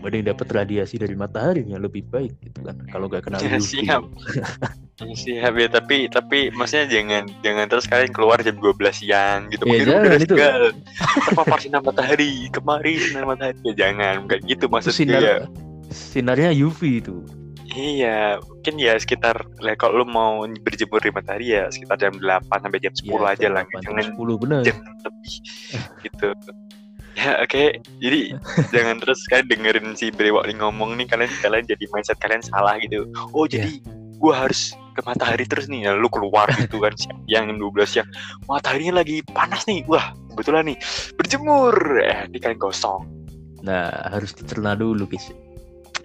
mending 0.00 0.24
dapat 0.24 0.48
radiasi 0.48 0.96
dari 0.96 1.12
matahari 1.12 1.60
yang 1.62 1.84
lebih 1.84 2.06
baik 2.06 2.32
gitu 2.40 2.64
kan 2.64 2.72
kalau 2.88 3.04
nggak 3.04 3.20
kena 3.20 3.36
Ya, 3.38 3.56
UV. 3.56 3.64
siap. 3.64 4.02
Siap 5.00 5.56
ya, 5.56 5.64
tapi 5.66 6.08
tapi 6.08 6.52
maksudnya 6.52 6.84
jangan 6.86 7.24
jangan 7.40 7.64
terus 7.66 7.88
kalian 7.88 8.12
keluar 8.12 8.36
jam 8.36 8.52
12 8.54 8.76
siang 8.92 9.48
gitu. 9.48 9.64
Iya, 9.64 9.72
Mungkin 9.72 9.86
jangan, 9.88 10.04
udah 10.04 10.16
itu. 10.20 10.34
Terpapar 11.24 11.58
sinar 11.58 11.80
matahari, 11.80 12.32
kemari 12.52 13.00
sinar 13.00 13.24
matahari. 13.24 13.56
Ya 13.64 13.72
jangan, 13.78 14.28
bukan 14.28 14.38
gitu 14.44 14.60
Itu 14.60 14.66
maksudnya. 14.68 14.92
sinar 14.92 15.22
ya. 15.24 15.36
sinarnya 15.88 16.50
UV 16.52 17.00
itu. 17.00 17.16
Iya, 17.70 18.42
mungkin 18.42 18.74
ya 18.82 18.98
sekitar 18.98 19.46
lah 19.62 19.78
kalau 19.78 20.02
lu 20.02 20.06
mau 20.10 20.42
berjemur 20.42 20.98
di 20.98 21.14
matahari 21.14 21.54
ya 21.54 21.70
sekitar 21.70 22.02
jam 22.02 22.18
8 22.18 22.50
sampai 22.66 22.82
jam 22.82 22.90
10 22.90 23.06
Iya, 23.06 23.18
aja 23.30 23.46
lah. 23.46 23.62
8, 23.62 23.78
jam 23.78 23.82
Jangan 23.94 24.04
10 24.18 24.42
bener. 24.42 24.60
jam 24.66 24.76
lebih 24.82 25.34
gitu. 26.02 26.28
Ya 27.14 27.30
oke, 27.42 27.64
jadi 28.02 28.20
jangan 28.74 28.96
terus 28.98 29.22
kalian 29.30 29.46
dengerin 29.46 29.88
si 29.94 30.10
Brewok 30.10 30.50
ngomong 30.50 30.98
nih 30.98 31.06
kalian 31.06 31.30
kalian 31.38 31.64
jadi 31.66 31.84
mindset 31.94 32.18
kalian 32.18 32.42
salah 32.42 32.74
gitu. 32.82 33.06
Oh 33.30 33.46
Iya. 33.46 33.62
jadi 33.62 33.72
gua 34.18 34.46
harus 34.46 34.74
ke 34.92 35.00
matahari 35.06 35.46
terus 35.46 35.70
nih, 35.70 35.86
ya, 35.86 35.94
lu 35.94 36.10
keluar 36.10 36.50
gitu 36.60 36.82
kan 36.82 36.90
siang 36.98 37.46
jam 37.46 37.56
12 37.56 37.86
siang, 37.86 38.08
mataharinya 38.50 38.98
lagi 39.00 39.22
panas 39.30 39.62
nih, 39.70 39.86
wah 39.86 40.10
kebetulan 40.34 40.74
nih 40.74 40.78
berjemur, 41.14 41.74
eh 42.02 42.26
ini 42.26 42.38
kalian 42.42 42.58
gosong. 42.58 43.06
Nah 43.62 44.10
harus 44.10 44.34
dicerna 44.34 44.74
dulu 44.74 45.06
guys. 45.06 45.30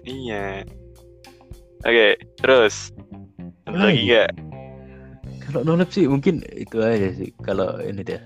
Iya. 0.06 0.62
Oke, 1.86 2.18
terus 2.42 2.90
ada 3.70 3.94
lagi 3.94 4.10
gak? 4.10 4.34
Kalau 5.46 5.62
nolep 5.62 5.94
sih 5.94 6.10
mungkin 6.10 6.42
itu 6.58 6.82
aja 6.82 7.14
sih. 7.14 7.30
Kalau 7.46 7.78
ini 7.78 8.02
deh. 8.02 8.18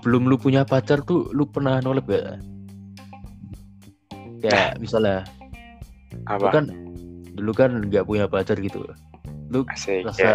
Sebelum 0.00 0.24
lu 0.24 0.40
punya 0.40 0.64
pacar 0.64 1.04
tuh 1.04 1.28
lu 1.36 1.44
pernah 1.44 1.76
nolep 1.84 2.08
gak? 2.08 2.40
Kayak 4.40 4.80
misalnya 4.80 5.28
lu 6.40 6.48
Apa? 6.48 6.56
kan 6.56 6.64
dulu 7.36 7.52
kan 7.52 7.84
nggak 7.84 8.08
punya 8.08 8.24
pacar 8.24 8.56
gitu. 8.64 8.88
Lu 9.52 9.68
Asik 9.68 10.00
ya. 10.00 10.08
rasa 10.08 10.30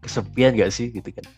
kesepian 0.00 0.56
gak 0.56 0.72
sih 0.72 0.88
gitu 0.88 1.12
kan? 1.12 1.28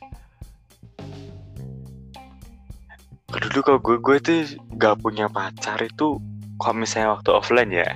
Dulu 3.35 3.59
kalau 3.67 3.81
gue 3.83 3.97
gue 3.99 4.17
tuh 4.23 4.39
gak 4.79 5.03
punya 5.03 5.27
pacar 5.27 5.83
itu 5.83 6.23
kalau 6.63 6.77
misalnya 6.79 7.19
waktu 7.19 7.31
offline 7.35 7.73
ya, 7.75 7.91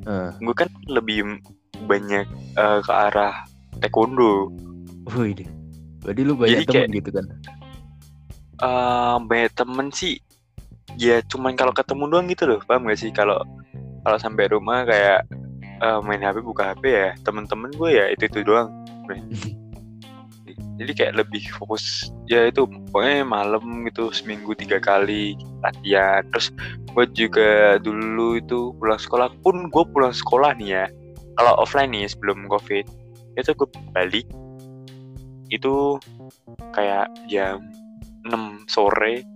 Heeh. 0.00 0.30
gue 0.38 0.54
kan 0.56 0.68
lebih 0.88 1.40
banyak 1.84 2.24
eh, 2.56 2.78
ke 2.80 2.92
arah 2.92 3.44
taekwondo. 3.78 4.48
Oh 5.08 5.24
ini. 5.24 5.44
Berarti 6.00 6.20
lu 6.22 6.32
banyak 6.34 6.52
Jadi 6.54 6.64
temen 6.64 6.76
kayak- 6.80 6.96
gitu 6.96 7.10
kan? 7.12 7.26
Eh 8.60 9.16
banyak 9.20 9.52
temen 9.52 9.86
sih, 9.88 10.20
ya 10.96 11.20
cuman 11.24 11.52
kalau 11.54 11.72
ketemu 11.72 12.04
doang 12.08 12.26
gitu 12.28 12.44
loh, 12.44 12.60
paham 12.64 12.88
gak 12.88 13.00
sih? 13.00 13.08
Kalau 13.10 13.40
kalau 14.00 14.18
sampai 14.18 14.48
rumah 14.48 14.84
kayak 14.84 15.24
eh, 15.80 15.98
main 16.00 16.20
HP 16.20 16.40
buka 16.40 16.72
HP 16.72 16.84
ya, 16.86 17.08
temen-temen 17.20 17.72
gue 17.72 17.90
ya 17.92 18.04
itu 18.08 18.24
itu 18.24 18.40
doang. 18.40 18.68
Jadi 20.80 20.92
kayak 20.96 21.14
lebih 21.20 21.44
fokus 21.60 22.08
ya 22.24 22.48
itu 22.48 22.64
pokoknya 22.64 23.28
malam 23.28 23.84
gitu 23.84 24.08
seminggu 24.16 24.56
tiga 24.56 24.80
kali 24.80 25.36
latihan. 25.60 26.24
Terus 26.32 26.48
gue 26.96 27.04
juga 27.12 27.76
dulu 27.76 28.40
itu 28.40 28.72
pulang 28.80 28.96
sekolah 28.96 29.28
pun 29.44 29.68
gue 29.68 29.84
pulang 29.92 30.16
sekolah 30.16 30.56
nih 30.56 30.68
ya. 30.80 30.86
Kalau 31.36 31.52
offline 31.60 31.92
nih 31.92 32.08
sebelum 32.08 32.48
covid 32.48 32.88
itu 33.36 33.52
gue 33.52 33.68
balik 33.92 34.26
itu 35.50 35.98
kayak 36.72 37.10
jam 37.26 37.60
6 38.24 38.64
sore 38.70 39.26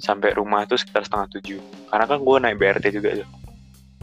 sampai 0.00 0.36
rumah 0.36 0.68
itu 0.68 0.76
sekitar 0.76 1.04
setengah 1.04 1.28
tujuh 1.38 1.60
karena 1.88 2.04
kan 2.04 2.18
gue 2.20 2.36
naik 2.40 2.56
BRT 2.60 2.84
juga 2.96 3.24
tuh 3.24 3.28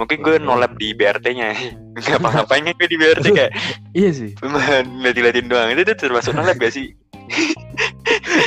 mungkin 0.01 0.17
gue 0.19 0.35
Oke. 0.35 0.41
nolep 0.41 0.73
di 0.75 0.91
BRT-nya 0.91 1.53
nggak 1.93 2.17
apa-ngapain 2.17 2.65
kan 2.65 2.73
gue 2.73 2.89
di 2.89 2.97
BRT 2.97 3.25
kayak 3.29 3.51
Iya 3.93 4.09
sih. 4.11 4.31
cuma 4.35 4.57
liatin-liatin 4.97 5.45
doang 5.45 5.69
itu 5.69 5.85
tuh 5.85 5.97
termasuk 5.99 6.33
nolep 6.33 6.57
gak 6.57 6.73
sih 6.73 6.89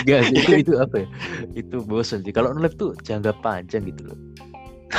Enggak 0.03 0.21
sih 0.27 0.37
itu 0.37 0.53
itu 0.61 0.73
apa 0.77 1.01
ya? 1.01 1.07
Itu 1.55 1.81
bosan 1.81 2.21
sih. 2.21 2.31
Kalau 2.31 2.53
nolep 2.53 2.75
tuh 2.75 2.93
jangka 3.01 3.33
panjang 3.41 3.87
gitu 3.87 4.13
loh. 4.13 4.19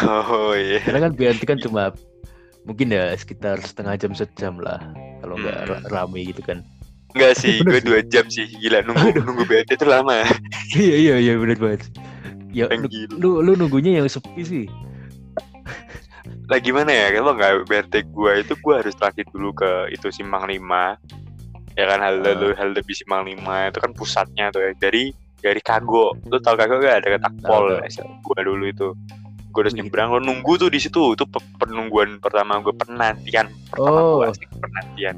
oh 0.02 0.52
iya 0.52 0.82
Karena 0.82 1.06
kan 1.06 1.12
BRT 1.14 1.42
kan 1.44 1.60
cuma 1.60 1.94
mungkin 2.64 2.90
ya 2.90 3.14
sekitar 3.14 3.62
setengah 3.62 3.94
jam 3.96 4.12
sejam 4.12 4.58
lah 4.58 4.82
kalau 5.22 5.38
nggak 5.38 5.58
Hmm. 5.60 5.70
ra- 5.70 5.86
rame 5.92 6.26
gitu 6.26 6.42
kan. 6.42 6.66
Enggak 7.14 7.38
sih, 7.38 7.62
Bener 7.62 7.70
gue 7.70 7.80
sih. 7.80 7.86
dua 7.86 8.00
jam 8.04 8.26
sih. 8.28 8.46
Gila 8.58 8.80
nunggu 8.82 9.08
Aduh. 9.08 9.24
nunggu 9.24 9.44
BRT 9.46 9.70
itu 9.72 9.86
lama. 9.86 10.26
iya 10.74 10.96
iya 10.98 11.16
iya 11.22 11.34
benar 11.38 11.58
banget. 11.58 11.82
Ya 12.50 12.66
lu, 12.72 12.88
lu 13.14 13.30
lu 13.44 13.52
nunggunya 13.54 14.00
yang 14.00 14.08
sepi 14.08 14.42
sih. 14.42 14.66
Lah 16.46 16.60
gimana 16.60 16.90
ya? 16.90 17.08
Kalau 17.12 17.34
nggak 17.34 17.66
BRT 17.66 17.94
gua 18.10 18.36
itu 18.36 18.54
gua 18.60 18.80
harus 18.80 18.94
transit 18.94 19.26
dulu 19.30 19.50
ke 19.52 19.70
itu 19.90 20.08
Simpang 20.10 20.46
5 20.46 20.98
ya 21.74 21.86
kan 21.86 22.00
halte 22.00 22.30
Ah. 22.30 22.36
lu 22.36 22.48
halte 22.54 22.80
bis 22.82 23.02
Simpang 23.02 23.24
5 23.24 23.36
itu 23.68 23.80
kan 23.80 23.92
pusatnya 23.92 24.46
tuh 24.50 24.62
ya. 24.62 24.72
dari 24.76 25.10
dari 25.38 25.60
Kago. 25.60 26.14
Lu 26.24 26.38
tau 26.40 26.54
Kago 26.54 26.78
gak 26.78 27.02
ada 27.02 27.18
takpol 27.20 27.82
gua 28.22 28.40
dulu 28.40 28.66
itu. 28.66 28.94
Gua 29.50 29.62
harus 29.62 29.74
nyebrang 29.74 30.12
lu 30.12 30.22
nunggu 30.22 30.58
tuh 30.58 30.68
di 30.68 30.78
situ. 30.78 31.14
Itu 31.14 31.24
pe- 31.24 31.44
penungguan 31.58 32.20
pertama 32.20 32.60
gua. 32.60 32.74
Penantian. 32.74 33.50
Pertama 33.68 33.98
Oh. 33.98 34.16
gua 34.20 34.30
asik 34.30 34.50
penantian. 34.56 35.16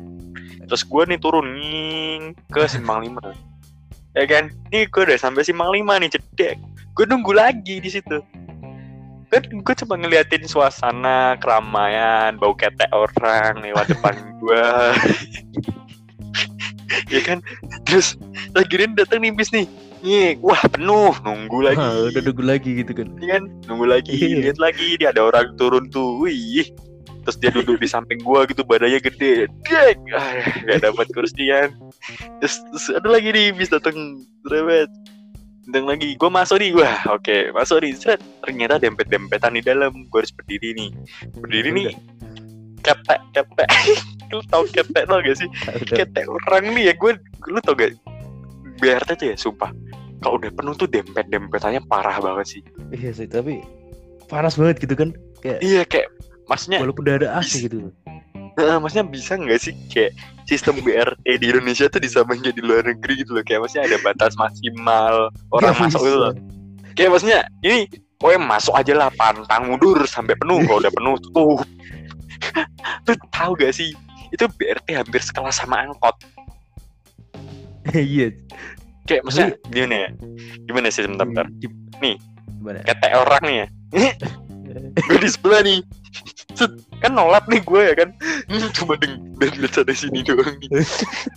Terus 0.63 0.83
gua 0.83 1.03
nih 1.03 1.17
turun 1.17 1.47
nying 1.53 2.23
ke 2.47 2.65
Simpang 2.65 3.01
5 3.01 3.19
ya 4.17 4.23
kan? 4.25 4.47
Nih 4.69 4.87
gua 4.87 5.03
udah 5.05 5.17
sampai 5.17 5.41
Simpang 5.41 5.69
5 5.69 5.97
nih 5.97 6.09
cedek. 6.09 6.55
Gua 6.91 7.05
nunggu 7.05 7.31
lagi 7.31 7.77
di 7.77 7.89
situ 7.89 8.17
kan 9.27 9.43
gue 9.43 9.75
cuma 9.83 9.95
ngeliatin 9.99 10.47
suasana 10.47 11.35
keramaian 11.37 12.39
bau 12.39 12.55
ketek 12.55 12.87
orang 12.91 13.59
lewat 13.59 13.91
depan 13.91 14.15
gua. 14.39 14.67
Ya 17.11 17.19
kan? 17.19 17.43
Terus 17.83 18.15
akhirnya 18.55 19.03
datang 19.03 19.19
nih 19.23 19.35
bis 19.35 19.51
nih. 19.51 19.67
Nih 20.03 20.39
wah 20.39 20.59
penuh. 20.71 21.11
Nunggu 21.23 21.59
lagi. 21.59 21.79
Ah, 21.79 21.99
udah 22.11 22.21
nunggu 22.23 22.43
lagi 22.47 22.71
gitu 22.83 22.91
kan. 22.95 23.11
Iya 23.19 23.27
kan? 23.39 23.43
Nunggu 23.67 23.85
lagi 23.91 24.15
Iya. 24.15 24.47
lihat 24.47 24.57
lagi. 24.59 24.95
Dia 24.95 25.11
ada 25.11 25.27
orang 25.27 25.55
turun 25.59 25.91
tuh. 25.91 26.23
Wih. 26.23 26.67
Terus 27.27 27.37
dia 27.43 27.51
duduk 27.51 27.83
di 27.83 27.87
samping 27.91 28.23
gua 28.23 28.47
gitu 28.47 28.63
badannya 28.63 29.03
gede. 29.03 29.51
Dek. 29.67 29.99
Ah, 30.15 30.31
gak 30.63 30.79
dapat 30.87 31.07
kursian. 31.11 31.75
Terus, 32.39 32.55
terus 32.71 32.85
ada 32.95 33.07
lagi 33.11 33.35
nih 33.35 33.51
bis 33.51 33.67
datang 33.67 34.23
rewet 34.47 34.87
datang 35.67 35.85
lagi. 35.85 36.15
Gua 36.15 36.31
masuk 36.31 36.57
nih 36.63 36.71
wah 36.73 36.97
oke 37.11 37.51
masuk 37.51 37.83
nih. 37.83 37.93
Seret 37.93 38.21
ternyata 38.41 38.79
dempet 38.79 39.11
dempetan 39.11 39.53
di 39.53 39.61
dalam. 39.61 39.91
Gua 40.07 40.23
harus 40.23 40.33
berdiri 40.33 40.73
nih. 40.73 40.89
Berdiri 41.37 41.69
nih. 41.75 41.87
Ketek 42.81 43.19
ketek 43.35 43.69
lu 44.31 44.43
tau 44.47 44.63
ketek 44.67 45.03
tau 45.07 45.19
gak 45.19 45.37
sih? 45.39 45.49
Ketek 45.97 46.25
orang 46.27 46.71
nih 46.75 46.91
ya. 46.91 46.93
Gue 46.95 47.15
lu 47.47 47.59
tau 47.63 47.75
gak? 47.75 47.95
BRT 48.79 49.09
tuh 49.19 49.27
ya 49.33 49.35
sumpah. 49.35 49.71
Kalau 50.23 50.41
udah 50.41 50.49
penuh 50.49 50.73
tuh 50.73 50.89
dempet 50.89 51.25
dempetannya 51.29 51.81
parah 51.85 52.17
banget 52.17 52.57
sih. 52.57 52.61
Iya 52.89 53.11
sih, 53.13 53.27
tapi 53.29 53.61
panas 54.27 54.57
banget 54.57 54.81
gitu 54.83 54.95
kan. 54.97 55.13
Kayak 55.39 55.59
iya 55.61 55.81
kayak 55.85 56.09
maksudnya 56.49 56.81
walaupun 56.81 57.05
udah 57.05 57.15
ada 57.21 57.29
AC 57.37 57.69
gitu. 57.69 57.93
Eh, 58.57 58.77
maksudnya 58.77 59.05
bisa 59.05 59.37
nggak 59.37 59.59
sih 59.61 59.73
kayak 59.89 60.11
sistem 60.45 60.79
BRT 60.81 61.25
di 61.37 61.45
Indonesia 61.47 61.85
tuh 61.87 62.01
disamain 62.01 62.41
kayak 62.41 62.57
di 62.57 62.63
luar 62.65 62.83
negeri 62.83 63.21
gitu 63.21 63.37
loh? 63.37 63.43
Kayak 63.45 63.65
maksudnya 63.67 63.85
ada 63.87 63.97
batas 64.01 64.33
maksimal 64.35 65.13
orang 65.53 65.73
Nggak 65.73 65.83
masuk 65.85 66.01
bisa. 66.01 66.07
gitu 66.07 66.17
loh. 66.19 66.33
kayak 66.97 67.09
maksudnya 67.13 67.39
ini 67.61 67.79
pokoknya 68.17 68.41
masuk 68.41 68.73
aja 68.73 68.93
lah 68.97 69.09
pantang 69.13 69.63
mundur 69.69 70.01
sampai 70.09 70.33
penuh 70.33 70.57
kalau 70.65 70.79
udah 70.81 70.93
penuh 70.93 71.15
tuh. 71.29 71.57
Lu 73.05 73.13
tahu 73.29 73.51
gak 73.55 73.73
sih? 73.73 73.93
Itu 74.33 74.49
BRT 74.49 74.97
hampir 74.97 75.21
sekelas 75.21 75.57
sama 75.57 75.85
angkot. 75.85 76.17
Iya. 77.87 78.35
kayak 79.07 79.23
maksudnya 79.23 79.55
gimana 79.71 79.95
ya? 79.95 80.09
Gimana 80.67 80.91
sih 80.91 81.07
sebentar 81.07 81.23
bentar. 81.23 81.47
Nih. 82.03 82.19
Gimana? 82.59 82.83
ketek 82.83 83.13
orang 83.15 83.43
nih 83.47 83.55
ya. 83.55 83.67
Gue 85.07 85.19
di 85.23 85.29
sebelah 85.31 85.61
nih 85.63 85.79
kan 87.01 87.11
nolap 87.13 87.45
nih 87.45 87.61
gue 87.61 87.81
ya 87.81 87.93
kan. 87.93 88.09
Hmm, 88.49 88.69
cuma 88.73 88.93
deng 88.97 89.21
dan 89.37 89.51
lihat 89.57 89.73
sana 89.73 89.93
sini 89.93 90.23
doang 90.27 90.57
nih. 90.61 90.69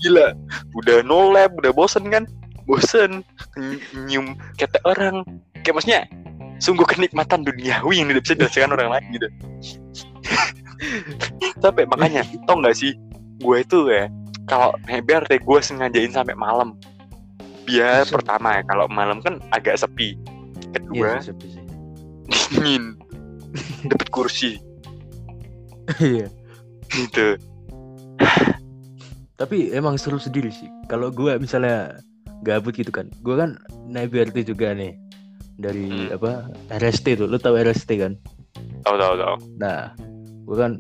Gila 0.05 0.33
udah 0.77 0.99
nolap 1.05 1.53
udah 1.61 1.73
bosen 1.75 2.09
kan? 2.09 2.25
Bosen. 2.65 3.23
Ny- 3.57 3.83
nyium 4.09 4.37
ketek 4.57 4.81
orang. 4.89 5.25
Kayak 5.61 5.75
maksudnya 5.77 6.01
sungguh 6.61 6.85
kenikmatan 6.89 7.45
duniawi 7.45 8.01
yang 8.01 8.09
tidak 8.13 8.23
bisa 8.25 8.35
dirasakan 8.37 8.75
orang 8.77 8.91
lain 8.97 9.07
gitu. 9.17 9.29
Sampai 11.65 11.85
makanya 11.85 12.25
tau 12.49 12.61
nggak 12.61 12.77
sih 12.77 12.97
gue 13.41 13.57
itu 13.61 13.89
ya 13.89 14.09
kalau 14.45 14.77
naik 14.89 15.09
BRT 15.09 15.45
gue 15.45 15.59
sengajain 15.61 16.13
sampai 16.13 16.37
malam. 16.37 16.77
Biar 17.69 18.09
pertama 18.09 18.59
ya 18.59 18.63
kalau 18.67 18.89
malam 18.89 19.21
kan 19.21 19.39
agak 19.53 19.77
sepi. 19.77 20.17
Kedua 20.73 21.21
sih, 21.21 21.33
sepi 21.33 21.61
dingin. 22.51 22.97
Dapat 23.91 24.09
kursi 24.11 24.70
Iya. 25.99 26.27
gitu 26.91 27.35
Tapi 29.35 29.73
emang 29.73 29.97
seru 29.97 30.21
sendiri 30.21 30.53
sih. 30.53 30.69
Kalau 30.85 31.09
gua 31.09 31.41
misalnya 31.41 31.97
gabut 32.45 32.77
gitu 32.77 32.93
kan. 32.93 33.09
Gua 33.25 33.41
kan 33.41 33.51
naik 33.89 34.13
BRT 34.13 34.45
juga 34.45 34.77
nih. 34.77 34.93
Dari 35.57 35.89
Hmm. 35.89 36.17
apa? 36.17 36.33
RST 36.69 37.17
tuh. 37.17 37.25
Lu 37.25 37.41
tahu 37.41 37.57
RST 37.57 37.89
kan? 37.97 38.13
tahu 38.81 38.97
tahu 38.97 39.15
tahu 39.17 39.37
Nah, 39.57 39.93
gua 40.45 40.57
kan 40.69 40.73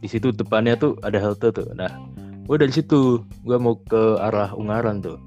di 0.00 0.08
situ 0.08 0.32
depannya 0.32 0.76
tuh 0.76 0.96
ada 1.04 1.20
halte 1.20 1.52
tuh. 1.52 1.68
Nah, 1.76 1.92
gua 2.48 2.56
dari 2.56 2.72
situ 2.72 3.20
gua 3.44 3.60
mau 3.60 3.76
ke 3.84 4.16
arah 4.16 4.48
Ungaran 4.56 5.04
tuh. 5.04 5.20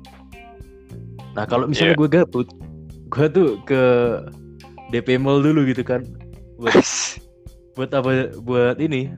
Nah, 1.38 1.45
kalau 1.45 1.69
misalnya 1.69 1.93
Iya. 1.93 1.99
gua 2.02 2.10
gabut, 2.10 2.47
gua 3.13 3.25
tuh 3.30 3.62
ke 3.69 3.82
DP 4.89 5.21
Mall 5.21 5.45
dulu 5.45 5.62
gitu 5.69 5.86
kan. 5.86 6.02
Buat 6.58 6.73
buat 7.78 7.91
apa? 7.93 8.34
Buat 8.41 8.82
ini. 8.82 9.13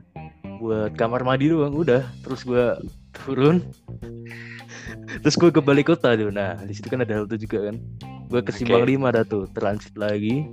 Buat 0.62 0.94
kamar 0.94 1.26
mandi 1.26 1.50
doang 1.50 1.74
udah. 1.74 2.06
Terus 2.22 2.46
gua 2.46 2.78
turun. 3.10 3.66
Terus 5.26 5.34
gua 5.34 5.50
ke 5.50 5.58
balik 5.58 5.90
kota 5.90 6.14
tuh. 6.14 6.30
Nah, 6.30 6.54
di 6.62 6.70
situ 6.70 6.86
kan 6.86 7.02
ada 7.02 7.18
halte 7.18 7.34
juga 7.34 7.66
kan. 7.66 7.82
Gua 8.30 8.46
ke 8.46 8.54
Oke. 8.54 8.62
Simpang 8.62 8.86
5 8.86 9.10
dah 9.10 9.24
tuh, 9.26 9.50
transit 9.50 9.94
lagi. 9.98 10.46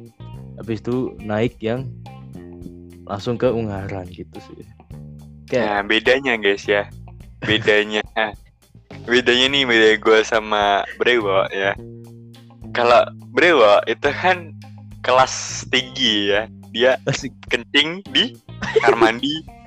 Habis 0.57 0.81
itu 0.81 1.13
naik 1.21 1.61
yang 1.61 1.85
langsung 3.05 3.37
ke 3.37 3.45
Ungaran 3.53 4.09
gitu 4.09 4.33
sih. 4.41 4.65
Kayak 5.45 5.65
Nah, 5.69 5.81
bedanya 5.85 6.33
guys 6.41 6.65
ya. 6.65 6.89
Bedanya. 7.45 8.01
bedanya 9.09 9.45
nih 9.49 9.63
beda 9.65 9.89
gue 10.01 10.19
sama 10.25 10.85
Brewo 10.97 11.45
ya. 11.53 11.77
Kalau 12.73 13.05
Brewo 13.33 13.81
itu 13.85 14.09
kan 14.13 14.53
kelas 15.05 15.65
tinggi 15.69 16.33
ya. 16.33 16.49
Dia 16.69 17.01
kencing 17.49 18.05
di 18.13 18.37
kamar 18.85 19.13
mandi 19.13 19.33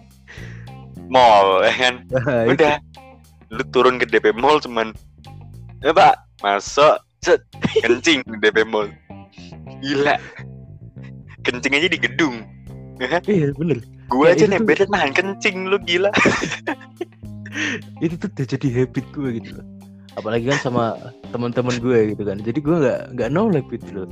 mall 1.13 1.61
ya 1.61 1.73
kan. 1.77 1.95
Nah. 2.17 2.49
Udah. 2.49 2.75
Lu 3.53 3.63
turun 3.69 4.01
ke 4.01 4.09
DP 4.09 4.33
mall 4.33 4.57
cuman 4.59 4.97
ya 5.81 5.93
Pak, 5.93 6.17
masuk 6.41 6.97
set 7.21 7.45
kencing 7.85 8.25
di 8.25 8.37
DP 8.41 8.65
mall. 8.65 8.89
Gila. 9.79 10.17
Kencing 11.43 11.73
aja 11.75 11.87
di 11.87 11.99
gedung. 11.99 12.49
Iya 12.97 13.51
bener. 13.53 13.83
Gue 14.07 14.29
Ya, 14.29 14.35
aja 14.35 14.45
tuh- 14.47 14.53
nebet 14.55 14.89
nahan 14.89 15.11
kencing 15.11 15.67
lu 15.67 15.77
gila. 15.79 16.09
Itu 18.05 18.15
tuh 18.17 18.29
udah 18.31 18.47
jadi 18.47 18.69
habit 18.73 19.05
gue 19.11 19.29
gitu 19.37 19.51
loh. 19.59 19.67
Apalagi 20.15 20.49
kan 20.49 20.59
sama 20.61 20.85
teman-teman 21.33 21.77
gue 21.77 22.15
gitu 22.15 22.23
kan. 22.23 22.37
Jadi 22.39 22.59
gue 22.61 22.77
nggak 22.79 23.01
nggak 23.13 23.29
no 23.29 23.49
lab 23.49 23.67
gitu 23.69 23.89
loh. 23.93 24.09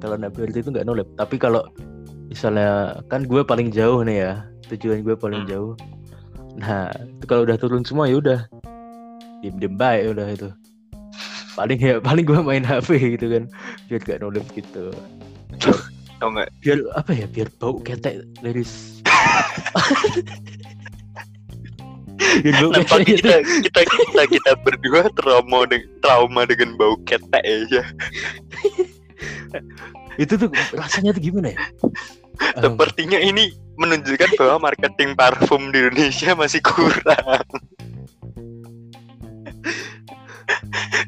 Kalau 0.00 0.18
BRT 0.18 0.56
itu 0.58 0.70
nggak 0.70 0.84
no 0.84 0.92
lab. 0.92 1.08
Tapi 1.14 1.36
kalau 1.36 1.62
misalnya 2.26 2.98
kan 3.06 3.22
gue 3.22 3.40
paling 3.40 3.70
jauh 3.70 4.02
nih 4.02 4.16
ya. 4.18 4.32
Tujuan 4.68 5.00
gue 5.00 5.14
paling 5.14 5.44
Hmm. 5.46 5.50
jauh. 5.50 5.72
Nah 6.58 6.92
itu 6.92 7.24
kalau 7.24 7.42
udah 7.44 7.56
turun 7.56 7.82
semua 7.82 8.08
ya 8.08 8.16
udah 8.18 8.40
diem 9.40 9.56
diem 9.58 9.74
baik 9.74 10.16
udah 10.16 10.26
itu. 10.28 10.48
Paling 11.52 11.78
ya 11.80 11.96
paling 12.06 12.24
gue 12.24 12.38
main 12.40 12.64
HP 12.64 13.18
gitu 13.18 13.26
kan. 13.28 13.44
Biar 13.88 14.00
gak 14.02 14.18
no 14.20 14.30
lab 14.30 14.46
gitu. 14.52 14.92
Tau 16.20 16.28
nggak? 16.30 16.48
Biar 16.62 16.78
apa 16.94 17.10
ya? 17.12 17.26
Biar 17.26 17.48
bau 17.58 17.76
ketek 17.80 18.22
dari 18.40 18.62
s- 18.62 19.02
Biar 22.42 22.54
bau 22.62 22.70
ketek 22.72 23.04
kita 23.18 23.34
kita 23.66 23.80
kita 23.82 24.22
kita 24.30 24.50
berdua 24.62 25.10
trauma 25.18 25.66
dengan 25.66 25.88
trauma 26.00 26.42
dengan 26.46 26.78
bau 26.78 26.94
ketek 27.04 27.42
ya. 27.68 27.84
itu 30.20 30.36
tuh 30.36 30.52
rasanya 30.76 31.16
tuh 31.16 31.24
gimana 31.24 31.56
ya? 31.56 31.60
Um, 32.58 32.74
Sepertinya 32.74 33.20
ini 33.20 33.52
menunjukkan 33.80 34.30
bahwa 34.36 34.70
marketing 34.70 35.16
parfum 35.16 35.72
di 35.72 35.78
Indonesia 35.88 36.36
masih 36.36 36.60
kurang. 36.64 37.44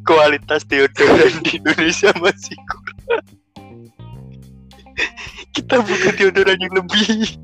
Kualitas 0.04 0.64
deodoran 0.68 1.34
di 1.44 1.60
Indonesia 1.60 2.10
masih 2.20 2.56
kurang. 2.68 3.26
Kita 5.54 5.80
butuh 5.80 6.12
deodoran 6.18 6.58
yang 6.60 6.74
lebih 6.74 7.38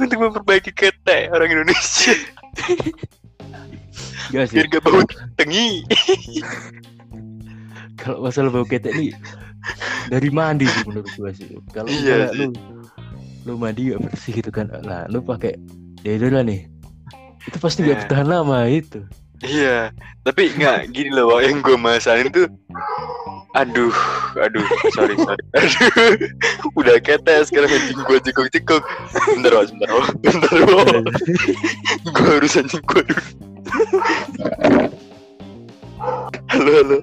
untuk 0.00 0.18
memperbaiki 0.18 0.72
ketek 0.74 1.30
orang 1.30 1.50
Indonesia 1.52 2.14
Gak 4.32 4.50
sih. 4.50 4.56
biar 4.56 4.66
gak 4.72 4.82
bau 4.82 5.02
tengi. 5.38 5.84
Kalau 8.00 8.24
masalah 8.24 8.50
bau 8.50 8.66
ketek 8.66 8.96
nih 8.96 9.14
dari 10.12 10.28
mandi 10.28 10.68
sih 10.68 10.82
menurut 10.88 11.08
gua 11.16 11.30
sih. 11.32 11.48
Kalau 11.72 11.88
Iya 11.88 12.32
lu 12.34 12.52
lu 13.44 13.60
mandi 13.60 13.92
gak 13.92 14.00
bersih 14.08 14.40
gitu 14.40 14.48
kan, 14.48 14.72
nah 14.82 15.04
lu 15.06 15.20
pakai 15.20 15.56
deodoran 16.00 16.48
nih, 16.48 16.64
itu 17.44 17.56
pasti 17.60 17.84
gak 17.84 17.88
Nah. 17.88 17.98
bertahan 18.04 18.26
lama 18.28 18.58
itu. 18.68 19.00
Iya, 19.44 19.92
tapi 20.24 20.56
nggak 20.56 20.88
gini 20.96 21.12
loh, 21.12 21.36
yang 21.36 21.60
gue 21.60 21.76
masalin 21.76 22.32
tuh 22.32 22.48
Aduh, 23.54 23.94
aduh, 24.34 24.66
sorry, 24.90 25.14
sorry. 25.14 25.44
Aduh, 25.62 26.26
udah 26.74 26.98
ketes 26.98 27.54
sekarang 27.54 27.70
anjing 27.70 28.02
gua 28.02 28.18
jengkok 28.18 28.50
jengkok. 28.50 28.82
Bentar, 29.30 29.52
Wak, 29.54 29.70
bentar, 29.70 29.90
Wak. 29.94 30.08
bentar, 30.26 30.54
Wak. 30.74 31.06
Gua 32.18 32.30
harus 32.34 32.58
anjing 32.58 32.82
dulu. 32.82 33.14
Halo, 36.50 36.70
halo. 36.82 36.98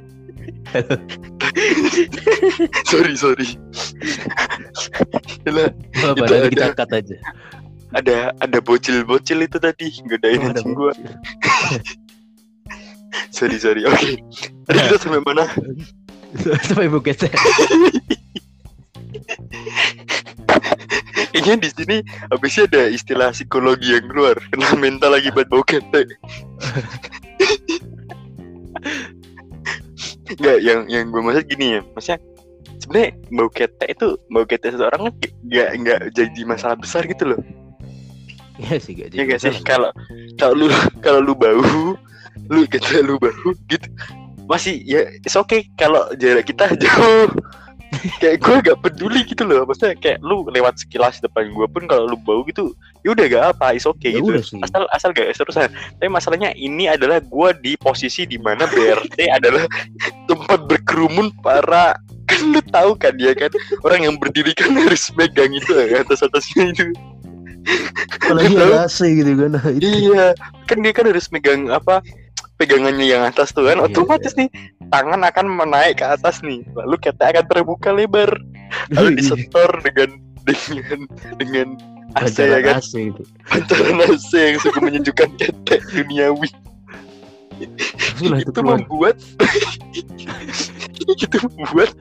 sorry, 2.92 3.14
sorry. 3.16 3.48
Yalah, 5.44 5.70
Itu 5.74 6.22
nanti 6.24 6.50
kita 6.56 6.66
ada- 6.72 6.78
cut 6.78 6.92
aja. 6.94 7.18
ada 7.92 8.32
ada 8.40 8.58
bocil-bocil 8.64 9.44
itu 9.44 9.60
tadi 9.60 9.92
ngedain 10.08 10.40
Oh, 10.40 10.48
ada 10.48 10.64
anjing 10.64 10.72
gua. 10.72 10.94
sorry, 13.30 13.60
sorry. 13.60 13.84
Oke. 13.84 14.24
Tadi 14.64 14.78
kita 14.80 14.98
sampai 14.98 15.20
mana? 15.22 15.44
Sampai 16.64 16.88
buket 16.88 17.28
Kayaknya 21.32 21.56
di 21.60 21.70
sini 21.76 21.98
habisnya 22.28 22.64
ada 22.72 22.84
istilah 22.88 23.36
psikologi 23.36 23.92
yang 23.92 24.08
keluar 24.08 24.40
kena 24.52 24.72
mental 24.80 25.12
lagi 25.12 25.28
buat 25.32 25.48
bau 25.48 25.64
ketek. 25.64 26.08
Enggak, 30.38 30.60
yang 30.64 30.80
yang 30.88 31.12
gue 31.12 31.22
maksud 31.22 31.46
gini 31.50 31.80
ya, 31.80 31.82
maksudnya 31.92 32.20
sebenarnya 32.80 33.10
bau 33.36 33.50
ketek 33.52 33.90
itu 33.94 34.08
bau 34.32 34.46
ketek 34.48 34.74
seseorang 34.74 35.02
kan 35.10 35.14
nggak 35.46 35.70
nggak 35.84 36.00
jadi 36.16 36.42
masalah 36.48 36.78
besar 36.80 37.04
gitu 37.06 37.36
loh. 37.36 37.42
Iya 38.62 38.78
sih 38.78 38.94
gak 38.94 39.10
jadi 39.16 39.26
gak 39.26 39.42
sih? 39.42 39.54
Kalau 39.66 39.90
kalau 40.38 40.54
lu 40.54 40.68
kalau 41.02 41.20
lu 41.24 41.34
bau, 41.34 41.98
lu 42.52 42.62
ketek 42.70 43.02
lu 43.02 43.18
bau 43.18 43.50
gitu. 43.70 43.88
Masih 44.46 44.84
ya 44.84 45.08
it's 45.24 45.34
okay 45.34 45.66
kalau 45.80 46.06
jarak 46.20 46.46
kita 46.46 46.70
jauh. 46.78 47.32
Kayak 48.22 48.38
gue 48.42 48.56
gak 48.72 48.80
peduli 48.82 49.22
gitu 49.26 49.44
loh. 49.46 49.64
Maksudnya 49.66 49.96
kayak 50.00 50.20
lu 50.26 50.46
lewat 50.50 50.82
sekilas 50.82 51.22
depan 51.22 51.52
gue 51.54 51.68
pun 51.70 51.86
kalau 51.86 52.10
lu 52.10 52.18
bau 52.18 52.42
gitu 52.48 52.74
ya 53.02 53.18
udah 53.18 53.26
gak 53.26 53.46
apa 53.58 53.74
is 53.74 53.86
okay 53.90 54.14
Ya 54.14 54.22
gitu. 54.22 54.62
asal 54.62 54.86
asal 54.94 55.10
gak 55.10 55.34
terusan 55.34 55.74
tapi 55.98 56.10
masalahnya 56.10 56.54
ini 56.54 56.86
adalah 56.86 57.18
gue 57.18 57.50
di 57.62 57.74
posisi 57.74 58.30
di 58.30 58.38
mana 58.38 58.70
BRT 58.70 59.26
adalah 59.38 59.66
tempat 60.30 60.70
berkerumun 60.70 61.34
para 61.42 61.98
kan 62.32 62.42
lu 62.54 62.62
tahu 62.72 62.96
kan 62.96 63.12
dia 63.20 63.36
kan? 63.36 63.52
Orang 63.84 64.08
yang 64.08 64.16
berdiri 64.16 64.56
kan 64.56 64.72
harus 64.72 65.12
megang 65.20 65.52
itu 65.52 65.76
atas 65.76 66.24
atasnya 66.24 66.72
itu. 66.72 66.96
Apalagi 68.24 68.56
ada 68.56 68.88
AC 68.88 69.04
gitu 69.20 69.32
kan. 69.36 69.52
Itu. 69.76 69.84
Iya 69.84 70.32
kan 70.64 70.78
dia 70.80 70.94
kan 70.96 71.06
harus 71.12 71.28
megang 71.28 71.68
apa 71.68 72.00
pegangannya 72.62 73.10
yang 73.10 73.26
atas 73.26 73.50
tuh 73.50 73.66
kan 73.66 73.82
Iya, 73.82 73.90
otomatis 73.90 74.38
nih 74.38 74.54
tangan 74.94 75.26
akan 75.26 75.46
menaik 75.50 75.98
ke 75.98 76.06
atas 76.06 76.46
nih 76.46 76.62
lalu 76.78 77.02
ketek 77.02 77.34
akan 77.34 77.46
terbuka 77.50 77.90
lebar. 77.90 78.30
Lalu 78.96 79.20
disetor 79.20 79.68
dengan 79.84 80.16
dengan 80.48 81.00
dengan 81.36 81.68
AC 82.16 82.38
ya 82.40 82.60
kan? 82.64 82.80
AC 82.80 82.92
gitu. 83.12 83.24
pancaran 83.52 84.00
AC 84.00 84.32
yang 84.32 84.58
sungguh 84.64 84.84
menyejukkan 84.84 85.30
ketek 85.36 85.82
duniawi. 85.92 86.48
Itulah 87.62 88.40
itu 88.40 88.48
itu 88.48 88.62
membuat 88.64 89.18
itu 91.28 91.38
membuat 91.52 91.92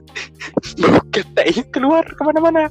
bau 0.79 1.01
keteknya 1.11 1.65
keluar 1.75 2.05
ke 2.07 2.23
mana-mana. 2.23 2.71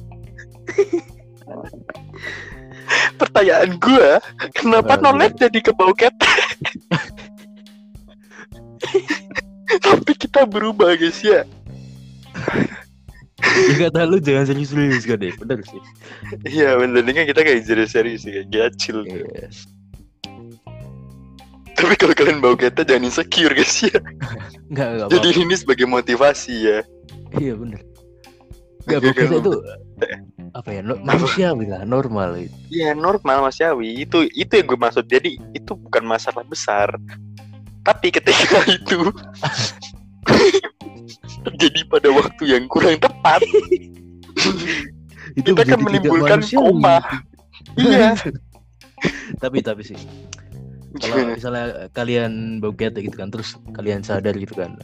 Pertanyaan 3.20 3.76
gua 3.76 4.18
kenapa 4.56 4.96
Nah, 4.96 5.12
nolet 5.12 5.36
jadi 5.36 5.60
ke 5.60 5.76
bau 5.76 5.92
ketek 5.92 6.49
tapi 9.80 10.12
kita 10.16 10.44
berubah 10.44 10.94
guys 10.94 11.20
ya 11.20 11.42
Ya 13.40 13.88
kata 13.88 14.04
lu 14.04 14.20
jangan 14.20 14.44
serius-serius 14.46 15.04
kan 15.04 15.16
deh. 15.16 15.32
Bener 15.34 15.58
sih. 15.64 15.80
iya 16.46 16.76
bener 16.76 17.00
ini 17.00 17.12
kan 17.14 17.24
kita 17.24 17.40
kayak 17.40 17.64
jadi 17.64 17.84
serius 17.84 18.22
sih 18.22 18.36
kayak 18.44 18.76
chill 18.76 19.00
Iya. 19.02 19.48
tapi 21.72 21.96
kalau 21.96 22.12
kalian 22.12 22.38
bau 22.38 22.52
ketek 22.54 22.84
jangan 22.84 23.08
insecure 23.08 23.50
guys 23.50 23.80
ya 23.80 23.96
Enggak 24.68 24.88
enggak 24.92 25.08
jadi 25.10 25.28
ini 25.34 25.54
sebagai 25.56 25.86
motivasi 25.86 26.54
ya 26.60 26.78
Iya 27.32 27.54
bener. 27.54 27.80
Oke, 28.82 28.96
bukit 29.02 29.24
kalau- 29.24 29.40
itu 29.40 29.52
apa 30.50 30.68
ya 30.68 30.80
no, 30.82 30.98
manusiawi 30.98 31.64
lah 31.64 31.82
normal 31.84 32.34
itu. 32.36 32.52
Iya 32.68 32.90
normal 32.92 33.40
Mas 33.40 33.56
Yawi 33.56 34.02
itu 34.02 34.26
itu 34.28 34.50
yang 34.50 34.66
gue 34.66 34.76
maksud 34.76 35.06
jadi 35.06 35.30
itu 35.48 35.72
bukan 35.78 36.02
masalah 36.02 36.42
besar 36.42 36.90
tapi 37.90 38.06
ketika 38.14 38.62
itu 38.78 39.10
terjadi 41.42 41.80
pada 41.90 42.08
waktu 42.14 42.42
yang 42.46 42.64
kurang 42.70 43.02
tepat 43.02 43.42
Itu 45.34 45.54
Kita 45.54 45.62
kan 45.62 45.78
tidak 45.78 45.80
menimbulkan 45.86 46.40
koma. 46.54 46.96
iya. 47.78 48.18
Tapi 49.42 49.62
tapi 49.62 49.86
sih. 49.86 49.96
Kalau 50.98 51.22
Gimana? 51.22 51.38
misalnya 51.38 51.64
kalian 51.94 52.58
bau 52.58 52.74
ketek 52.74 53.06
gitu 53.06 53.16
kan 53.16 53.30
terus 53.30 53.54
kalian 53.72 54.02
sadar 54.02 54.34
gitu 54.34 54.58
kan. 54.58 54.74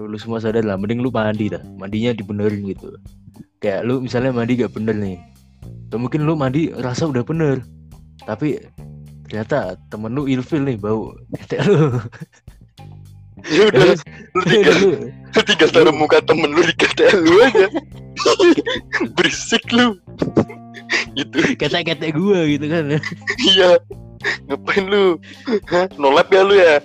Lu, 0.00 0.08
lu 0.08 0.16
semua 0.16 0.40
sadar 0.40 0.64
lah 0.64 0.80
mending 0.80 1.04
lu 1.04 1.12
mandi 1.12 1.52
dah. 1.52 1.60
Mandinya 1.76 2.16
dibenerin 2.16 2.64
gitu. 2.72 2.96
Kayak 3.60 3.84
lu 3.84 4.00
misalnya 4.00 4.32
mandi 4.32 4.56
gak 4.56 4.72
bener 4.72 4.96
nih. 4.96 5.20
Atau 5.92 6.00
mungkin 6.00 6.24
lu 6.24 6.32
mandi 6.34 6.72
rasa 6.72 7.06
udah 7.06 7.22
bener. 7.22 7.60
Tapi 8.24 8.56
ternyata 9.34 9.74
temen 9.90 10.14
lu 10.14 10.30
ilfil 10.30 10.62
nih 10.62 10.78
bau. 10.78 11.10
Ketek 11.34 11.66
lu. 11.66 11.98
Ya 13.50 13.66
udah 13.66 13.98
lu 14.30 14.42
tinggal 14.46 14.76
lu 15.10 15.40
tinggal 15.42 15.70
taruh 15.74 15.90
muka 15.90 16.22
temen 16.22 16.54
lu 16.54 16.62
di 16.62 16.70
KTL 16.78 17.18
lu 17.18 17.42
aja. 17.42 17.66
Berisik 19.18 19.66
lu. 19.74 19.98
Gitu. 21.18 21.58
Ketek-ketek 21.58 22.14
gua 22.14 22.46
gitu 22.46 22.62
kan. 22.70 22.94
Iya. 23.42 23.82
Ngapain 24.46 24.86
lu? 24.86 25.18
Hah? 25.66 25.90
nolap 25.98 26.30
ya 26.30 26.46
lu 26.46 26.54
ya? 26.54 26.78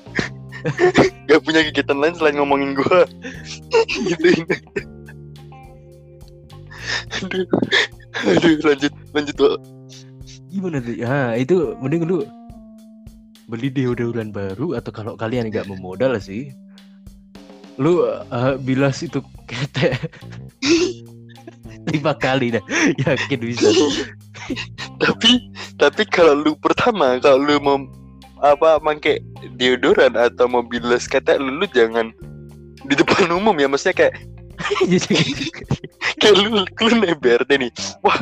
Gak 1.30 1.46
punya 1.46 1.62
kegiatan 1.70 2.02
lain 2.02 2.18
selain 2.18 2.34
ngomongin 2.42 2.74
gua. 2.74 3.06
Gitu. 4.10 4.42
Aduh. 7.14 7.46
Aduh 8.26 8.58
lanjut 8.66 8.94
lanjut 9.14 9.38
Wak. 9.38 9.58
gimana 10.50 10.82
tuh? 10.82 10.98
Ya 10.98 11.38
itu 11.38 11.78
mending 11.78 12.10
lu 12.10 12.26
beli 13.50 13.74
deodoran 13.74 14.30
baru 14.30 14.78
atau 14.78 14.94
kalau 14.94 15.14
kalian 15.18 15.50
nggak 15.50 15.66
mau 15.70 15.80
modal 15.82 16.16
sih? 16.22 16.54
Lu 17.82 18.06
eh, 18.06 18.56
bilas 18.62 19.02
itu 19.02 19.20
ketek 19.50 19.98
lima 21.92 22.14
kali 22.14 22.54
dah. 22.54 22.64
Yakin 23.04 23.40
bisa. 23.42 23.74
Tapi 25.02 25.50
tapi 25.82 26.04
kalau 26.08 26.38
lu 26.38 26.52
pertama 26.60 27.18
kalau 27.18 27.42
lu 27.42 27.58
mau 27.58 27.78
apa 28.40 28.80
pakai 28.80 29.20
deodoran 29.60 30.16
atau 30.16 30.48
mau 30.48 30.64
bilas 30.64 31.10
ketek 31.10 31.42
lu, 31.42 31.60
lu 31.60 31.66
jangan 31.74 32.14
di 32.86 32.94
depan 32.94 33.32
umum 33.34 33.56
ya. 33.58 33.66
Maksudnya 33.66 33.96
kayak 33.96 34.14
kayak 36.22 36.34
lu 36.36 36.64
lu 36.64 36.96
naik 37.02 37.20
BRT 37.20 37.50
nih. 37.58 37.72
Wah 38.06 38.20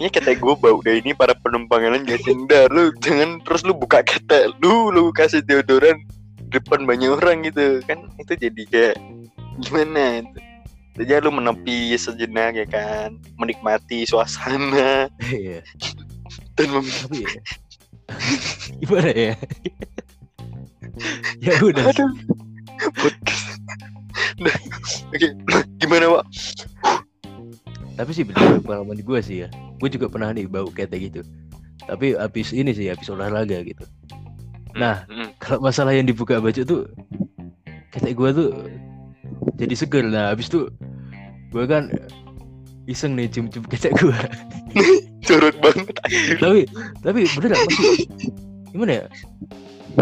kayaknya 0.00 0.10
ketek 0.16 0.38
gue 0.40 0.54
bau 0.56 0.78
deh 0.80 0.96
ini 0.96 1.12
para 1.12 1.36
penumpang 1.36 1.84
lain 1.84 2.08
gak 2.08 2.24
dah 2.48 2.64
lu 2.72 2.88
jangan 3.04 3.40
terus 3.44 3.62
lu 3.68 3.76
buka 3.76 4.00
ketek 4.00 4.48
lu 4.64 4.88
lu 4.88 5.12
kasih 5.12 5.44
deodoran 5.44 6.00
depan 6.48 6.88
banyak 6.88 7.12
orang 7.12 7.44
gitu. 7.46 7.84
Kan 7.84 8.08
itu 8.16 8.32
jadi 8.36 8.62
kayak 8.68 8.96
gimana 9.60 10.24
itu? 10.24 10.38
Jadi 11.00 11.22
lu 11.22 11.30
menepi 11.32 11.94
sejenak 11.96 12.56
ya 12.56 12.66
kan? 12.66 13.16
Menikmati 13.38 14.04
suasana. 14.08 15.08
Iya. 15.22 15.62
Dan 16.58 16.68
mem- 16.76 16.92
tapi 16.92 17.24
ya. 17.24 17.30
gimana 18.82 19.10
ya? 19.12 19.34
Ya 21.40 21.56
udah. 21.64 21.96
Aduh. 21.96 22.12
Podcast 22.92 23.56
oke. 25.14 25.28
Gimana 25.80 26.06
Wak? 26.18 26.24
tapi 28.00 28.16
sih 28.16 28.24
bener 28.24 28.64
pengalaman 28.64 28.96
gue 28.96 29.20
sih 29.20 29.44
ya. 29.44 29.48
Gue 29.76 29.92
juga 29.92 30.08
pernah 30.08 30.32
nih 30.32 30.48
bau 30.48 30.72
ketek 30.72 31.12
gitu. 31.12 31.20
Tapi 31.84 32.16
habis 32.16 32.48
ini 32.56 32.72
sih 32.72 32.88
habis 32.88 33.12
olahraga 33.12 33.60
gitu. 33.60 33.84
Nah, 34.72 35.04
Mm, 35.10 35.36
kalau 35.36 35.60
masalah 35.60 35.92
yang 35.92 36.08
dibuka 36.08 36.40
baju 36.40 36.64
tuh 36.64 36.88
ketek 37.92 38.16
gue 38.16 38.30
tuh 38.32 38.48
jadi 39.60 39.74
seger. 39.76 40.08
Nah 40.08 40.32
habis 40.32 40.48
tuh 40.48 40.72
gue 41.52 41.64
kan 41.68 41.92
iseng 42.88 43.14
nih 43.18 43.28
cium-cium 43.28 43.68
ketek 43.68 43.92
gue 44.00 44.16
curut 45.28 45.54
banget 45.62 45.94
tapi 46.40 46.66
tapi 47.04 47.20
bener 47.38 47.54
masih 47.54 48.08
gimana 48.72 48.92
ya? 48.96 49.04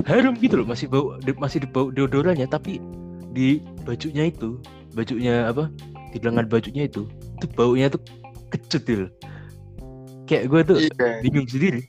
Harum 0.07 0.37
gitu 0.39 0.61
loh 0.63 0.67
masih 0.69 0.87
bau 0.89 1.17
masih 1.41 1.65
bau 1.69 1.89
deodorannya 1.91 2.47
tapi 2.47 2.79
di 3.39 3.63
bajunya 3.87 4.27
itu 4.27 4.59
bajunya 4.99 5.47
apa 5.47 5.71
di 6.11 6.19
lengan 6.19 6.51
bajunya 6.51 6.91
itu 6.91 7.07
itu 7.39 7.47
baunya 7.55 7.87
tuh 7.87 8.03
kecut 8.51 8.83
loh. 8.91 9.11
kayak 10.27 10.51
gue 10.51 10.61
tuh 10.67 10.77
iya 10.83 11.23
bingung 11.23 11.47
sendiri 11.47 11.87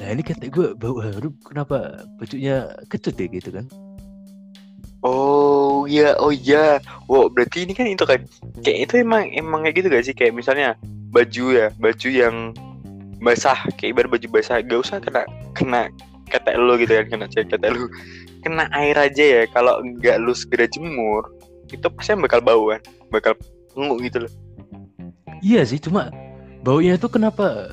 nah 0.00 0.08
ini 0.08 0.24
ketek 0.24 0.48
gue 0.48 0.72
bau 0.72 0.96
harum 1.04 1.36
kenapa 1.44 2.08
bajunya 2.16 2.72
kecut 2.88 3.12
ya 3.20 3.28
gitu 3.28 3.52
kan 3.52 3.68
Oh 5.02 5.82
iya, 5.90 6.14
oh 6.22 6.30
iya. 6.30 6.78
Wow, 7.10 7.26
berarti 7.26 7.66
ini 7.66 7.74
kan 7.74 7.90
itu 7.90 8.06
kan 8.06 8.22
kayak 8.62 8.86
itu 8.86 9.02
emang 9.02 9.34
emang 9.34 9.66
kayak 9.66 9.82
gitu 9.82 9.86
gak 9.90 10.06
sih? 10.06 10.14
Kayak 10.14 10.38
misalnya 10.38 10.78
baju 11.10 11.50
ya, 11.50 11.74
baju 11.74 12.06
yang 12.06 12.54
basah, 13.18 13.66
kayak 13.74 13.98
ibarat 13.98 14.14
baju 14.14 14.26
basah, 14.30 14.62
gak 14.62 14.78
usah 14.78 15.02
kena 15.02 15.26
kena 15.58 15.90
ketek 16.32 16.56
lu 16.56 16.80
gitu 16.80 16.96
kan, 16.96 17.06
kena 17.12 17.26
cek 17.28 17.52
ketek 17.52 17.70
lu. 17.76 17.86
Kena 18.40 18.66
air 18.72 18.96
aja 18.96 19.24
ya, 19.24 19.42
kalau 19.52 19.78
nggak 19.84 20.16
lu 20.24 20.32
segera 20.32 20.64
jemur, 20.66 21.28
itu 21.68 21.86
pasti 21.92 22.16
bakal 22.16 22.40
bau 22.40 22.72
kan, 22.72 22.80
bakal 23.12 23.32
nguk 23.76 24.00
gitu 24.08 24.24
loh. 24.24 24.32
Iya 25.44 25.68
sih, 25.68 25.76
cuma 25.76 26.08
baunya 26.64 26.96
itu 26.96 27.08
kenapa 27.12 27.68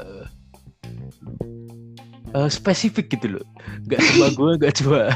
uh, 2.34 2.50
spesifik 2.50 3.13
gitu 3.13 3.39
loh. 3.39 3.45
Gak 3.88 4.02
cuma 4.13 4.28
gue, 4.39 4.52
gak 4.62 4.74
cuma 4.82 5.13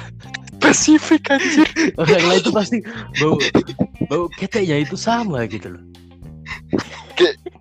Spesifik 0.64 1.28
anjir. 1.28 1.68
orang 2.00 2.24
lain 2.24 2.40
itu 2.40 2.52
pasti 2.56 2.78
bau 3.20 3.36
bau 4.08 4.26
keteknya 4.40 4.80
itu 4.80 4.96
sama 4.96 5.44
gitu 5.52 5.76
loh. 5.76 5.84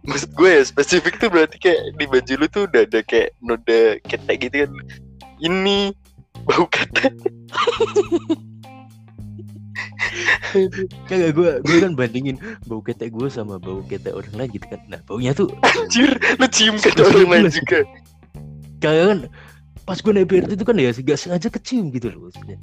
Maksud 0.06 0.30
gue 0.38 0.50
ya 0.50 0.62
spesifik 0.62 1.18
tuh 1.18 1.26
berarti 1.26 1.58
kayak 1.58 1.98
di 1.98 2.06
baju 2.06 2.32
lu 2.38 2.46
tuh 2.46 2.62
udah 2.70 2.86
ada 2.86 3.02
kayak 3.02 3.34
noda 3.42 3.98
ketek 4.06 4.46
gitu 4.46 4.56
kan. 4.66 4.70
Ini 5.42 5.90
bau 6.46 6.70
ketek. 6.70 7.10
Kagak 11.10 11.30
gue 11.34 11.50
gue 11.66 11.76
kan 11.82 11.92
bandingin 11.98 12.36
bau 12.70 12.78
ketek 12.78 13.10
gue 13.10 13.26
sama 13.26 13.58
bau 13.58 13.82
ketek 13.90 14.14
orang 14.14 14.34
lain 14.38 14.50
gitu 14.54 14.66
kan. 14.70 14.80
Nah 14.86 15.02
baunya 15.02 15.34
tuh 15.34 15.50
Anjir, 15.66 16.14
lu 16.38 16.46
cium 16.46 16.78
ketek 16.78 17.02
orang 17.02 17.26
lain 17.26 17.50
juga. 17.50 17.82
kagak 18.82 19.06
kan 19.06 19.18
pas 19.82 19.98
gue 19.98 20.14
naik 20.14 20.30
BRT 20.30 20.54
itu 20.54 20.62
kan 20.66 20.78
ya 20.78 20.94
gak 20.94 21.18
sengaja 21.18 21.48
kecium 21.50 21.90
gitu 21.90 22.14
loh 22.14 22.30
maksudnya. 22.30 22.58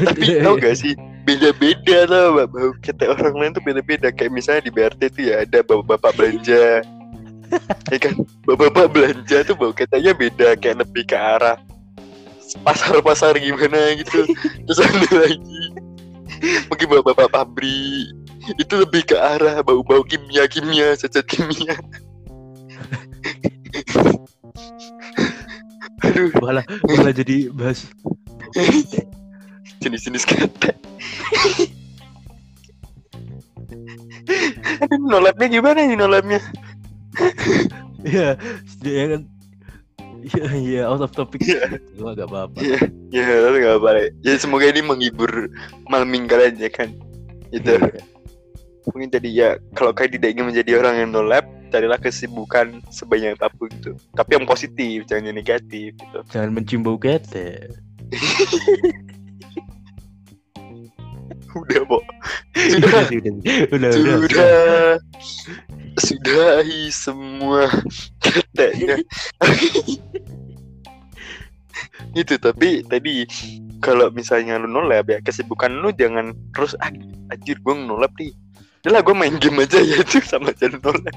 Tapi 0.00 0.20
tau 0.44 0.56
gak 0.56 0.76
sih 0.80 0.96
beda-beda 1.28 2.08
Mbak. 2.08 2.46
bau 2.48 2.72
ketek 2.80 3.08
orang 3.12 3.34
lain 3.36 3.50
tuh 3.52 3.64
beda-beda 3.64 4.08
kayak 4.08 4.32
misalnya 4.32 4.64
di 4.64 4.72
BRT 4.72 5.00
tuh 5.12 5.22
ya 5.28 5.44
ada 5.44 5.60
bapak-bapak 5.60 6.12
belanja 6.16 6.80
ya 7.92 7.98
kan 8.00 8.14
bapak-bapak 8.48 8.86
belanja 8.96 9.36
tuh 9.44 9.56
bau 9.60 9.72
keteknya 9.76 10.16
beda 10.16 10.56
kayak 10.56 10.88
lebih 10.88 11.04
ke 11.04 11.16
arah 11.16 11.60
pasar-pasar 12.60 13.40
gimana 13.40 13.96
gitu. 13.96 14.28
Terus 14.68 14.80
ada 14.80 15.10
lagi. 15.28 15.62
Mungkin 16.68 16.86
bapak-bapak 16.90 17.30
pabrik 17.30 18.12
itu 18.58 18.74
lebih 18.74 19.06
ke 19.06 19.14
arah 19.14 19.62
bau-bau 19.62 20.02
kimia-kimia 20.02 20.98
cacat 20.98 21.24
kimia. 21.24 21.78
Aduh. 26.02 26.34
Malah 26.42 26.66
malah 26.90 27.14
jadi 27.14 27.46
bahas 27.54 27.86
jenis-jenis 29.78 30.26
ketek. 30.26 30.74
Aduh, 34.82 34.98
nolapnya 35.06 35.46
gimana 35.46 35.86
nih 35.86 35.94
nolapnya? 35.94 36.42
ya 38.02 38.34
ya 38.82 39.04
kan 39.14 39.22
ya 40.22 40.46
ya 40.54 40.82
out 40.86 41.02
of 41.02 41.10
topic 41.10 41.42
Iya. 41.42 41.76
cuma 41.98 42.14
gak 42.14 42.30
apa-apa 42.30 42.58
Iya, 42.62 42.78
ya 43.10 43.36
tapi 43.42 43.56
gak 43.60 43.76
apa 43.76 43.88
ya. 43.92 44.06
Ya 44.22 44.32
semoga 44.38 44.66
ini 44.70 44.80
menghibur 44.80 45.50
malam 45.84 46.08
minggu 46.08 46.30
kalian 46.30 46.56
ya 46.56 46.70
kan. 46.70 46.88
Itu 47.50 47.76
Iya. 47.76 48.00
mungkin 48.88 49.08
jadi 49.10 49.28
ya 49.30 49.48
kalau 49.74 49.90
kalian 49.92 50.16
tidak 50.16 50.28
ingin 50.34 50.46
menjadi 50.48 50.70
orang 50.78 50.94
yang 50.98 51.08
no 51.14 51.22
lab, 51.22 51.44
carilah 51.70 51.98
kesibukan 51.98 52.82
sebanyak 52.90 53.38
apa 53.38 53.52
pun 53.54 53.70
gitu. 53.70 53.92
Tapi 54.12 54.30
yang 54.34 54.44
positif, 54.44 55.06
jangan 55.06 55.30
yang 55.30 55.38
negatif 55.38 55.94
gitu. 55.94 56.18
jangan 56.30 56.50
mencium 56.50 56.82
bau 56.82 56.98
ketek 56.98 57.70
Udah, 61.52 61.84
Bo. 61.84 62.00
udah 62.56 62.80
Sudah, 62.80 63.02
sih, 63.12 63.20
udah 63.20 63.32
udah 63.76 63.90
udah 63.92 64.16
sudah. 64.24 64.96
Sudahi 66.02 66.90
semua 66.90 67.70
keteknya. 68.18 68.98
itu 72.18 72.34
tapi 72.36 72.82
tadi 72.84 73.24
kalau 73.78 74.10
misalnya 74.10 74.58
lu 74.58 74.68
nolab 74.68 75.08
ya 75.08 75.18
kesibukan 75.22 75.70
lu 75.72 75.94
jangan 75.94 76.34
terus 76.52 76.74
ah 76.82 76.90
anjir 77.30 77.56
gue 77.62 77.74
nolab 77.74 78.10
nih. 78.18 78.34
Udah 78.82 78.98
lah 78.98 79.00
gue 79.06 79.14
main 79.14 79.34
game 79.38 79.62
aja 79.62 79.78
ya 79.78 80.02
itu 80.04 80.18
sama 80.26 80.50
aja 80.50 80.66
nolab 80.74 81.14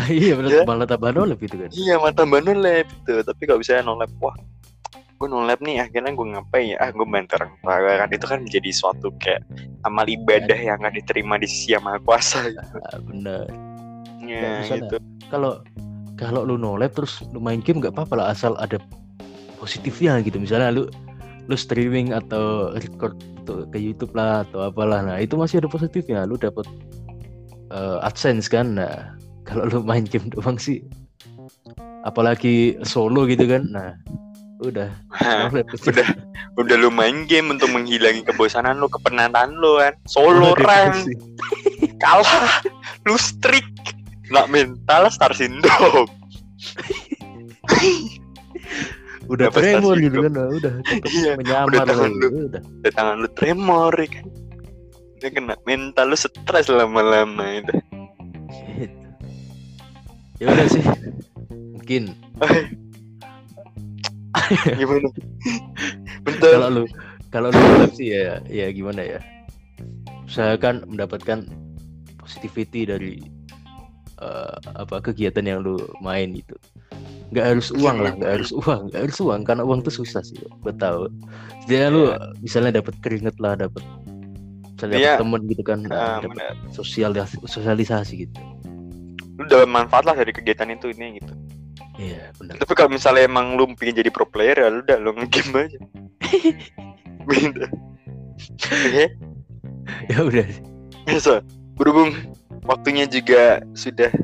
iya 0.10 0.38
benar 0.38 0.50
Ya. 0.50 0.62
malah 0.66 0.86
tambah 0.90 1.14
nolep 1.14 1.38
gitu 1.42 1.56
kan. 1.62 1.70
Iya 1.70 2.02
mata 2.02 2.26
tambah 2.26 2.42
nolab 2.42 2.86
gitu. 2.90 3.22
Tapi 3.22 3.42
kalau 3.46 3.58
misalnya 3.62 3.84
nolab 3.86 4.10
wah 4.18 4.34
gue 5.20 5.28
nolab 5.28 5.60
nih 5.62 5.86
akhirnya 5.86 6.10
gue 6.18 6.26
ngapain 6.34 6.66
ya? 6.74 6.76
Ah 6.82 6.90
gue 6.90 7.06
main 7.06 7.26
kan 7.30 7.46
itu 8.10 8.26
kan 8.26 8.42
menjadi 8.42 8.70
suatu 8.74 9.14
kayak 9.22 9.46
amal 9.86 10.02
ibadah 10.08 10.58
yang 10.58 10.82
akan 10.82 10.98
diterima 10.98 11.38
di 11.38 11.46
sisi 11.46 11.78
yang 11.78 11.86
maha 11.86 12.02
kuasa 12.02 12.42
gitu. 12.50 12.74
Ah, 12.90 12.98
bener 12.98 13.69
ya, 14.30 14.62
misalnya. 14.62 14.86
gitu. 14.86 14.96
kalau 15.26 15.52
kalau 16.14 16.44
lu 16.44 16.60
nolep 16.60 16.92
terus 16.92 17.24
lu 17.32 17.40
main 17.40 17.64
game 17.64 17.80
nggak 17.80 17.96
apa-apa 17.96 18.14
lah 18.20 18.26
asal 18.30 18.52
ada 18.60 18.76
positifnya 19.56 20.20
gitu. 20.24 20.40
Misalnya 20.40 20.72
lu 20.72 20.84
lu 21.48 21.56
streaming 21.56 22.12
atau 22.12 22.72
record 22.76 23.16
tuh 23.48 23.66
ke 23.72 23.80
YouTube 23.80 24.12
lah 24.12 24.44
atau 24.48 24.68
apalah. 24.68 25.00
Nah 25.00 25.16
itu 25.20 25.36
masih 25.36 25.64
ada 25.64 25.68
positifnya. 25.68 26.28
Lu 26.28 26.36
dapat 26.36 26.68
eh, 27.72 28.06
AdSense 28.06 28.48
kan? 28.48 28.76
Nah 28.76 29.16
kalau 29.48 29.68
lu 29.68 29.78
main 29.80 30.04
game 30.04 30.28
doang 30.32 30.60
sih 30.60 30.84
apalagi 32.04 32.80
solo 32.84 33.28
gitu 33.28 33.44
kan? 33.48 33.68
Nah 33.68 33.96
udah. 34.60 34.92
Nah, 35.24 35.48
udah 35.56 36.06
udah 36.60 36.76
lu 36.76 36.92
main 36.92 37.24
game 37.24 37.48
untuk 37.48 37.72
menghilangi 37.72 38.20
kebosanan 38.28 38.76
lu 38.76 38.92
kepenatan 38.92 39.56
lu 39.56 39.80
kan? 39.80 39.96
Solo 40.04 40.52
rank. 40.56 41.08
kalah. 42.00 42.60
Lu 43.08 43.16
streak 43.16 43.64
nggak 44.30 44.46
mental 44.48 45.10
star 45.10 45.34
syndrome. 45.34 46.10
Udah 49.30 49.46
Dapat 49.46 49.62
tremor 49.62 49.94
gitu 50.02 50.26
kan? 50.26 50.32
Udah 50.34 50.72
Iya, 51.14 51.38
menyamar 51.38 51.70
udah 51.70 51.80
tangan 51.86 52.10
lu, 52.10 52.18
lu. 52.18 52.50
udah. 52.50 52.62
udah 52.82 52.92
tangan 52.98 53.16
lu 53.22 53.28
tremor 53.38 53.92
ya 53.94 54.08
kan? 54.10 54.26
Udah 55.20 55.30
kena 55.30 55.54
mental 55.70 56.06
lu 56.10 56.16
stres 56.18 56.66
lama-lama 56.66 57.62
itu. 57.62 57.74
Gitu. 58.74 58.98
ya 60.42 60.44
udah 60.50 60.66
sih. 60.66 60.82
Mungkin 61.54 62.10
gimana? 64.80 65.08
Bentar. 66.26 66.50
Kalau 66.50 66.68
lu 66.74 66.82
kalau 67.30 67.48
lu 67.54 67.86
sih 67.94 68.10
ya 68.10 68.42
ya 68.50 68.66
gimana 68.74 69.06
ya? 69.06 69.22
Usahakan 70.26 70.90
mendapatkan 70.90 71.46
positivity 72.18 72.82
dari 72.82 73.22
eh, 74.20 74.54
apa 74.76 75.00
kegiatan 75.00 75.42
yang 75.42 75.64
lu 75.64 75.76
main 76.00 76.32
itu 76.32 76.54
nggak 77.30 77.46
harus 77.46 77.70
uang 77.70 77.96
lah 78.02 78.12
nggak 78.18 78.32
harus 78.42 78.50
uang 78.50 78.90
nggak 78.90 79.02
harus 79.06 79.18
uang. 79.22 79.40
Karena 79.46 79.62
uang 79.62 79.80
tuh 79.86 79.94
susah 80.02 80.20
sih 80.20 80.34
gue 80.38 80.74
tahu 80.76 81.06
jadi 81.64 81.88
lu 81.88 82.10
misalnya 82.42 82.82
dapat 82.82 82.98
keringet 83.00 83.38
lah 83.38 83.54
dapat 83.54 83.82
misalnya 84.74 84.96
Iya. 84.98 85.06
dapet 85.14 85.20
temen 85.22 85.40
gitu 85.46 85.62
kan 85.62 85.78
Ah, 85.92 86.18
dapat 86.18 86.34
benar. 86.34 86.54
sosialis 86.74 87.36
sosialisasi 87.46 88.26
gitu. 88.26 88.34
Lu 89.38 89.46
dapat 89.46 89.68
manfaat 89.70 90.04
lah 90.04 90.16
dari 90.18 90.32
kegiatan 90.34 90.68
itu 90.68 90.90
ini 90.90 91.22
gitu. 91.22 91.32
Iya 92.00 92.32
benar 92.40 92.56
tapi 92.56 92.72
kalau 92.74 92.90
misalnya 92.90 93.28
emang 93.28 93.54
lu 93.60 93.68
pengen 93.76 94.00
jadi 94.00 94.10
pro 94.10 94.24
player 94.24 94.56
ya 94.56 94.72
lu 94.72 94.80
udah 94.82 94.98
lu 94.98 95.10
nge-game 95.20 95.52
aja. 95.68 95.78
Gitu 97.30 97.62
oke. 98.72 99.04
Ya 100.08 100.18
udah. 100.24 100.46
Sih. 100.48 101.20
so 101.20 101.38
berhubung 101.76 102.16
waktunya 102.70 103.04
juga 103.10 103.66
sudah 103.74 104.14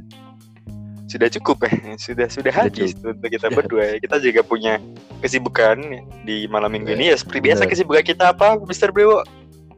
sudah 1.06 1.28
cukup 1.38 1.66
ya. 1.66 1.72
Sudah 1.98 2.26
sudah 2.30 2.52
habis 2.54 2.94
untuk 2.98 3.26
kita 3.26 3.50
berdua 3.50 3.94
ya. 3.94 3.96
kita 3.98 4.22
juga 4.22 4.40
punya 4.46 4.78
kesibukan 5.22 6.02
di 6.22 6.46
malam 6.46 6.70
minggu 6.70 6.94
ini. 6.94 7.10
Ya 7.10 7.16
seperti 7.18 7.50
biasa 7.50 7.66
Benar. 7.66 7.72
kesibukan 7.74 8.04
kita 8.06 8.24
apa 8.30 8.58
Mister 8.66 8.94
Brewo 8.94 9.26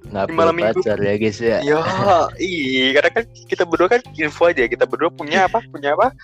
nggak 0.08 0.32
malam 0.32 0.56
minggu. 0.56 0.80
pacar 0.80 0.96
ya 1.04 1.14
guys 1.20 1.36
ya. 1.36 1.60
Ya 1.60 1.80
iya 2.40 2.96
karena 2.96 3.10
kan 3.12 3.24
kita 3.44 3.62
berdua 3.68 3.88
kan 3.92 4.00
info 4.16 4.48
aja. 4.48 4.64
Kita 4.64 4.84
berdua 4.88 5.12
punya 5.12 5.44
apa? 5.44 5.60
Punya 5.68 5.92
apa? 5.96 6.16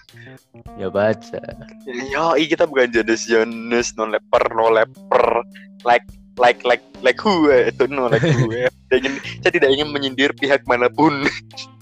Ya 0.80 0.88
baca 0.88 1.40
ya 1.84 2.24
iya 2.34 2.46
kita 2.48 2.64
bukan 2.64 2.90
jenis 2.90 3.28
jenis 3.28 3.92
non 4.00 4.08
leper 4.08 4.44
no 4.56 4.72
leper. 4.72 5.44
Like 5.84 6.08
like 6.40 6.64
like 6.64 6.82
like 7.04 7.20
who 7.20 7.52
eh, 7.52 7.68
itu 7.68 7.84
no 7.92 8.08
like 8.08 8.24
who. 8.24 8.50
Saya 8.88 8.98
ingin, 9.04 9.14
saya 9.44 9.52
tidak 9.52 9.70
ingin 9.76 9.88
menyindir 9.92 10.32
pihak 10.32 10.64
mana 10.64 10.88
pun 10.88 11.28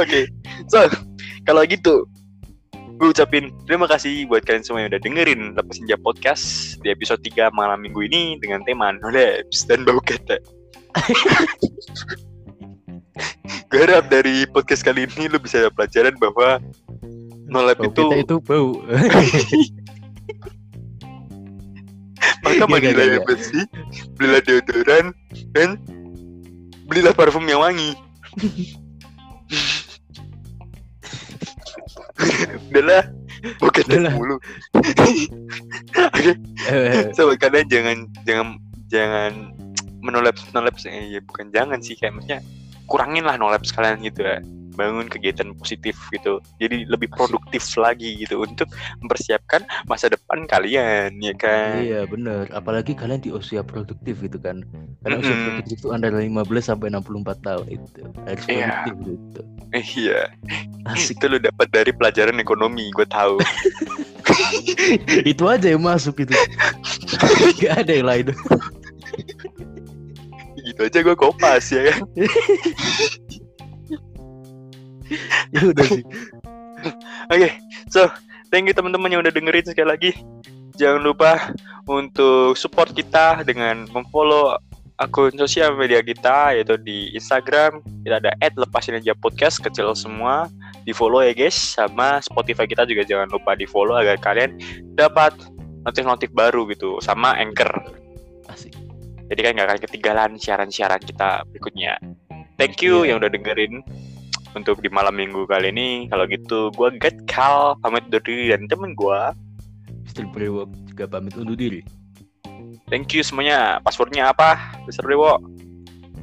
oke 0.00 0.20
so 0.70 0.86
kalau 1.48 1.62
gitu 1.64 2.04
gue 2.98 3.08
ucapin 3.14 3.54
terima 3.70 3.86
kasih 3.86 4.26
buat 4.26 4.42
kalian 4.42 4.66
semua 4.66 4.82
yang 4.82 4.90
udah 4.90 5.02
dengerin 5.02 5.54
Lepas 5.54 5.78
Senja 5.78 5.94
Podcast 5.94 6.76
di 6.82 6.90
episode 6.90 7.22
3 7.22 7.54
malam 7.54 7.78
minggu 7.78 8.02
ini 8.10 8.42
dengan 8.42 8.66
tema 8.66 8.90
Nolaps 8.90 9.70
dan 9.70 9.86
Bau 9.86 10.02
Ketek. 10.02 10.42
gue 13.68 13.80
harap 13.84 14.08
dari 14.08 14.48
podcast 14.48 14.82
kali 14.82 15.04
ini 15.06 15.28
lu 15.28 15.38
bisa 15.38 15.60
ada 15.62 15.70
pelajaran 15.70 16.16
bahwa 16.16 16.58
Nolap 17.48 17.80
bau 17.80 17.88
itu 17.88 18.02
kita 18.04 18.16
itu 18.24 18.36
bau 18.44 18.70
maka 22.44 22.64
mandilah 22.68 22.92
gak, 22.92 23.08
yang 23.08 23.20
gak. 23.20 23.28
bersih 23.28 23.64
belilah 24.16 24.40
deodoran 24.44 25.04
dan 25.52 25.68
belilah 26.88 27.12
parfum 27.12 27.44
yang 27.48 27.60
wangi 27.60 27.92
udahlah 32.68 33.04
bukan 33.62 33.84
Udahlah. 33.86 34.12
mulu. 34.14 34.36
Oke. 36.16 36.32
Eh, 36.68 37.10
sobat 37.14 37.38
kalian 37.38 37.66
jangan 37.70 37.96
jangan 38.26 38.46
jangan 38.90 39.32
menolep 40.02 40.34
nolep 40.54 40.74
eh, 40.86 41.18
ya 41.18 41.20
bukan 41.24 41.50
jangan 41.54 41.78
sih 41.82 41.94
kayak 41.98 42.18
maksudnya 42.18 42.40
kurangin 42.88 43.24
lah 43.26 43.36
nolep 43.36 43.62
sekalian 43.66 44.00
gitu 44.02 44.24
ya 44.24 44.40
bangun 44.78 45.10
kegiatan 45.10 45.50
positif 45.58 45.98
gitu. 46.14 46.38
Jadi 46.62 46.86
lebih 46.86 47.10
produktif 47.10 47.66
lagi 47.74 48.22
gitu 48.22 48.46
untuk 48.46 48.70
mempersiapkan 49.02 49.66
masa 49.90 50.06
depan 50.06 50.46
kalian 50.46 51.18
ya 51.18 51.34
kan? 51.34 51.82
Iya 51.82 52.06
bener. 52.06 52.46
Apalagi 52.54 52.94
kalian 52.94 53.18
di 53.18 53.34
usia 53.34 53.66
produktif 53.66 54.22
gitu 54.22 54.38
kan. 54.38 54.62
Karena 55.02 55.18
usia 55.18 55.34
Mm-mm. 55.34 55.46
produktif 55.50 55.76
itu 55.82 55.88
antara 55.90 56.22
15 56.22 56.46
sampai 56.62 56.86
64 56.94 57.42
tahun 57.42 57.66
itu. 57.66 58.00
Harus 58.22 58.44
Iya. 58.46 58.66
produktif 58.70 58.94
gitu. 59.02 59.40
Iya. 59.74 60.20
Asik. 60.86 61.18
Itu 61.18 61.26
lu 61.26 61.38
dapat 61.42 61.66
dari 61.74 61.90
pelajaran 61.90 62.38
ekonomi 62.38 62.94
gue 62.94 63.04
tahu. 63.10 63.42
Itu 65.30 65.48
aja 65.48 65.72
yang 65.72 65.82
masuk 65.82 66.22
itu. 66.22 66.36
Gak 67.60 67.82
ada 67.82 67.92
yang 67.92 68.06
lain. 68.06 68.26
Gitu 70.62 70.80
aja 70.84 70.98
gue 71.00 71.16
kopas 71.16 71.72
ya 71.72 71.88
kan 71.88 72.04
Ya 75.54 75.60
udah 75.64 75.86
sih. 75.86 76.02
Oke, 77.32 77.48
so 77.90 78.06
thank 78.52 78.68
you 78.68 78.74
teman-teman 78.76 79.10
yang 79.12 79.20
udah 79.24 79.34
dengerin 79.34 79.66
sekali 79.66 79.88
lagi. 79.88 80.10
Jangan 80.78 81.02
lupa 81.02 81.52
untuk 81.90 82.54
support 82.54 82.94
kita 82.94 83.42
dengan 83.42 83.88
memfollow 83.90 84.54
akun 84.98 85.34
sosial 85.38 85.74
media 85.74 86.02
kita 86.02 86.54
yaitu 86.54 86.78
di 86.78 87.10
Instagram. 87.14 87.82
Kita 88.06 88.22
ada 88.22 88.30
@lepasin 88.54 88.98
aja 88.98 89.14
podcast 89.18 89.58
kecil 89.58 89.90
semua. 89.98 90.46
Di 90.86 90.94
follow 90.94 91.22
ya 91.22 91.34
guys. 91.34 91.54
Sama 91.54 92.22
Spotify 92.22 92.70
kita 92.70 92.86
juga 92.86 93.02
jangan 93.02 93.30
lupa 93.30 93.58
di 93.58 93.66
follow 93.66 93.98
agar 93.98 94.18
kalian 94.22 94.54
dapat 94.94 95.34
notif-notif 95.82 96.30
baru 96.30 96.66
gitu. 96.70 97.02
Sama 97.02 97.34
Anchor. 97.38 97.70
Asik. 98.46 98.74
Jadi 99.28 99.40
kan 99.44 99.50
nggak 99.58 99.66
akan 99.68 99.80
ketinggalan 99.84 100.30
siaran-siaran 100.40 101.02
kita 101.02 101.44
berikutnya. 101.52 102.00
Thank 102.58 102.82
you 102.82 103.02
Iya. 103.06 103.14
yang 103.14 103.16
udah 103.22 103.30
dengerin 103.30 103.82
untuk 104.56 104.80
di 104.80 104.88
malam 104.88 105.16
minggu 105.16 105.44
kali 105.48 105.72
ini. 105.72 106.06
Kalau 106.08 106.24
gitu 106.28 106.72
gue 106.72 106.88
Kal 107.28 107.76
pamit 107.84 108.06
undur 108.08 108.22
diri 108.24 108.52
dan 108.52 108.64
temen 108.68 108.96
gue 108.96 109.20
Mr. 110.08 110.24
Brewok 110.32 110.68
juga 110.88 111.04
pamit 111.08 111.36
undur 111.36 111.56
diri. 111.56 111.84
Thank 112.88 113.12
you 113.12 113.20
semuanya. 113.20 113.82
Passwordnya 113.84 114.32
apa? 114.32 114.56
Mr. 114.88 115.04
Dewo 115.04 115.36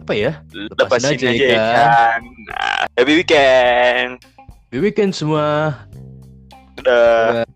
Apa 0.05 0.13
ya? 0.13 0.31
Lepasin 0.53 1.17
aja, 1.17 1.27
aja, 1.33 1.45
ya. 1.45 1.49
Ya 1.49 1.61
kan 1.73 2.21
nah, 2.49 2.83
happy 2.93 3.13
weekend. 3.21 4.11
Happy 4.69 4.77
weekend 4.81 5.11
semua. 5.17 5.73
Dadah. 6.77 7.45
Dadah. 7.45 7.54